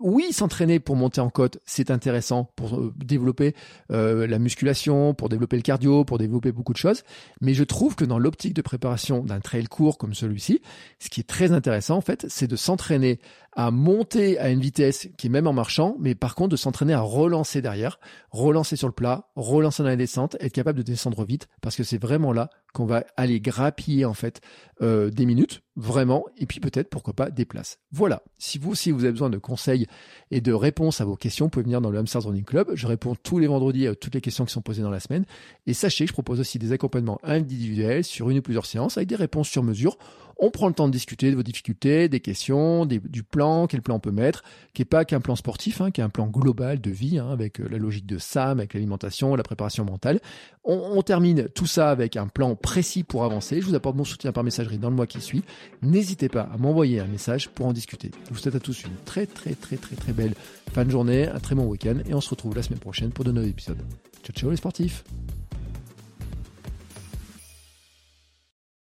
oui, 0.00 0.32
s'entraîner 0.32 0.78
pour 0.78 0.94
monter 0.94 1.20
en 1.20 1.28
côte, 1.28 1.58
c'est 1.64 1.90
intéressant 1.90 2.52
pour 2.54 2.78
euh, 2.78 2.94
développer 2.96 3.54
euh, 3.90 4.28
la 4.28 4.38
musculation, 4.38 5.12
pour 5.12 5.28
développer 5.28 5.56
le 5.56 5.62
cardio, 5.62 6.04
pour 6.04 6.18
développer 6.18 6.52
beaucoup 6.52 6.72
de 6.72 6.78
choses. 6.78 7.02
Mais 7.40 7.52
je 7.52 7.64
trouve 7.64 7.96
que 7.96 8.04
dans 8.04 8.18
l'optique 8.18 8.54
de 8.54 8.62
préparation 8.62 9.24
d'un 9.24 9.40
trail 9.40 9.64
court 9.64 9.98
comme 9.98 10.14
celui-ci, 10.14 10.62
ce 11.00 11.08
qui 11.08 11.20
est 11.20 11.28
très 11.28 11.50
intéressant 11.50 11.96
en 11.96 12.00
fait, 12.00 12.26
c'est 12.28 12.46
de 12.46 12.56
s'entraîner 12.56 13.18
à 13.58 13.72
monter 13.72 14.38
à 14.38 14.50
une 14.50 14.60
vitesse 14.60 15.08
qui 15.18 15.26
est 15.26 15.30
même 15.30 15.48
en 15.48 15.52
marchant, 15.52 15.96
mais 15.98 16.14
par 16.14 16.36
contre 16.36 16.50
de 16.50 16.56
s'entraîner 16.56 16.92
à 16.92 17.00
relancer 17.00 17.60
derrière, 17.60 17.98
relancer 18.30 18.76
sur 18.76 18.86
le 18.86 18.92
plat, 18.92 19.30
relancer 19.34 19.82
dans 19.82 19.88
la 19.88 19.96
descente, 19.96 20.36
être 20.38 20.52
capable 20.52 20.78
de 20.78 20.84
descendre 20.84 21.24
vite, 21.24 21.48
parce 21.60 21.74
que 21.74 21.82
c'est 21.82 22.00
vraiment 22.00 22.32
là 22.32 22.50
qu'on 22.72 22.86
va 22.86 23.04
aller 23.16 23.40
grappiller 23.40 24.04
en 24.04 24.14
fait 24.14 24.40
euh, 24.80 25.10
des 25.10 25.26
minutes, 25.26 25.62
vraiment, 25.74 26.26
et 26.36 26.46
puis 26.46 26.60
peut-être 26.60 26.88
pourquoi 26.88 27.14
pas 27.14 27.30
des 27.30 27.44
places. 27.44 27.80
Voilà. 27.90 28.22
Si 28.38 28.58
vous 28.58 28.70
aussi 28.70 28.92
vous 28.92 29.02
avez 29.02 29.12
besoin 29.12 29.30
de 29.30 29.38
conseils 29.38 29.86
et 30.30 30.40
de 30.40 30.52
réponses 30.52 31.00
à 31.00 31.04
vos 31.04 31.16
questions, 31.16 31.46
vous 31.46 31.50
pouvez 31.50 31.64
venir 31.64 31.80
dans 31.80 31.90
le 31.90 31.98
Hamsters 31.98 32.22
Running 32.22 32.44
Club. 32.44 32.70
Je 32.74 32.86
réponds 32.86 33.16
tous 33.20 33.40
les 33.40 33.48
vendredis 33.48 33.88
à 33.88 33.94
toutes 33.96 34.14
les 34.14 34.20
questions 34.20 34.44
qui 34.44 34.52
sont 34.52 34.62
posées 34.62 34.82
dans 34.82 34.90
la 34.90 35.00
semaine. 35.00 35.24
Et 35.66 35.74
sachez 35.74 36.04
que 36.04 36.10
je 36.10 36.12
propose 36.12 36.38
aussi 36.38 36.60
des 36.60 36.70
accompagnements 36.70 37.18
individuels 37.24 38.04
sur 38.04 38.30
une 38.30 38.38
ou 38.38 38.42
plusieurs 38.42 38.66
séances 38.66 38.98
avec 38.98 39.08
des 39.08 39.16
réponses 39.16 39.48
sur 39.48 39.64
mesure. 39.64 39.98
On 40.40 40.50
prend 40.50 40.68
le 40.68 40.74
temps 40.74 40.86
de 40.86 40.92
discuter 40.92 41.32
de 41.32 41.36
vos 41.36 41.42
difficultés, 41.42 42.08
des 42.08 42.20
questions, 42.20 42.86
du 42.86 43.24
plan, 43.24 43.47
quel 43.68 43.82
plan 43.82 43.96
on 43.96 44.00
peut 44.00 44.10
mettre, 44.10 44.42
qui 44.74 44.82
est 44.82 44.84
pas 44.84 45.04
qu'un 45.04 45.20
plan 45.20 45.36
sportif, 45.36 45.80
hein, 45.80 45.90
qui 45.90 46.00
est 46.00 46.04
un 46.04 46.08
plan 46.08 46.26
global 46.26 46.80
de 46.80 46.90
vie, 46.90 47.18
hein, 47.18 47.30
avec 47.30 47.60
euh, 47.60 47.68
la 47.70 47.78
logique 47.78 48.06
de 48.06 48.18
SAM, 48.18 48.58
avec 48.58 48.74
l'alimentation, 48.74 49.34
la 49.36 49.42
préparation 49.42 49.84
mentale. 49.84 50.20
On, 50.64 50.92
on, 50.96 51.02
termine 51.02 51.48
tout 51.48 51.66
ça 51.66 51.90
avec 51.90 52.16
un 52.16 52.26
plan 52.26 52.54
précis 52.54 53.02
pour 53.02 53.24
avancer. 53.24 53.60
Je 53.60 53.66
vous 53.66 53.74
apporte 53.74 53.96
mon 53.96 54.04
soutien 54.04 54.32
par 54.32 54.44
messagerie 54.44 54.78
dans 54.78 54.90
le 54.90 54.96
mois 54.96 55.06
qui 55.06 55.20
suit. 55.20 55.42
N'hésitez 55.82 56.28
pas 56.28 56.48
à 56.52 56.56
m'envoyer 56.58 57.00
un 57.00 57.06
message 57.06 57.48
pour 57.48 57.66
en 57.66 57.72
discuter. 57.72 58.10
Je 58.28 58.34
vous 58.34 58.40
souhaite 58.40 58.54
à 58.54 58.60
tous 58.60 58.84
une 58.84 58.96
très 59.04 59.26
très 59.26 59.54
très 59.54 59.76
très 59.76 59.96
très 59.96 60.12
belle 60.12 60.34
fin 60.72 60.84
de 60.84 60.90
journée, 60.90 61.28
un 61.28 61.40
très 61.40 61.54
bon 61.54 61.66
week-end 61.66 61.98
et 62.08 62.14
on 62.14 62.20
se 62.20 62.30
retrouve 62.30 62.54
la 62.54 62.62
semaine 62.62 62.80
prochaine 62.80 63.10
pour 63.10 63.24
de 63.24 63.32
nouveaux 63.32 63.48
épisodes. 63.48 63.82
Ciao 64.22 64.34
ciao 64.34 64.50
les 64.50 64.56
sportifs 64.56 65.04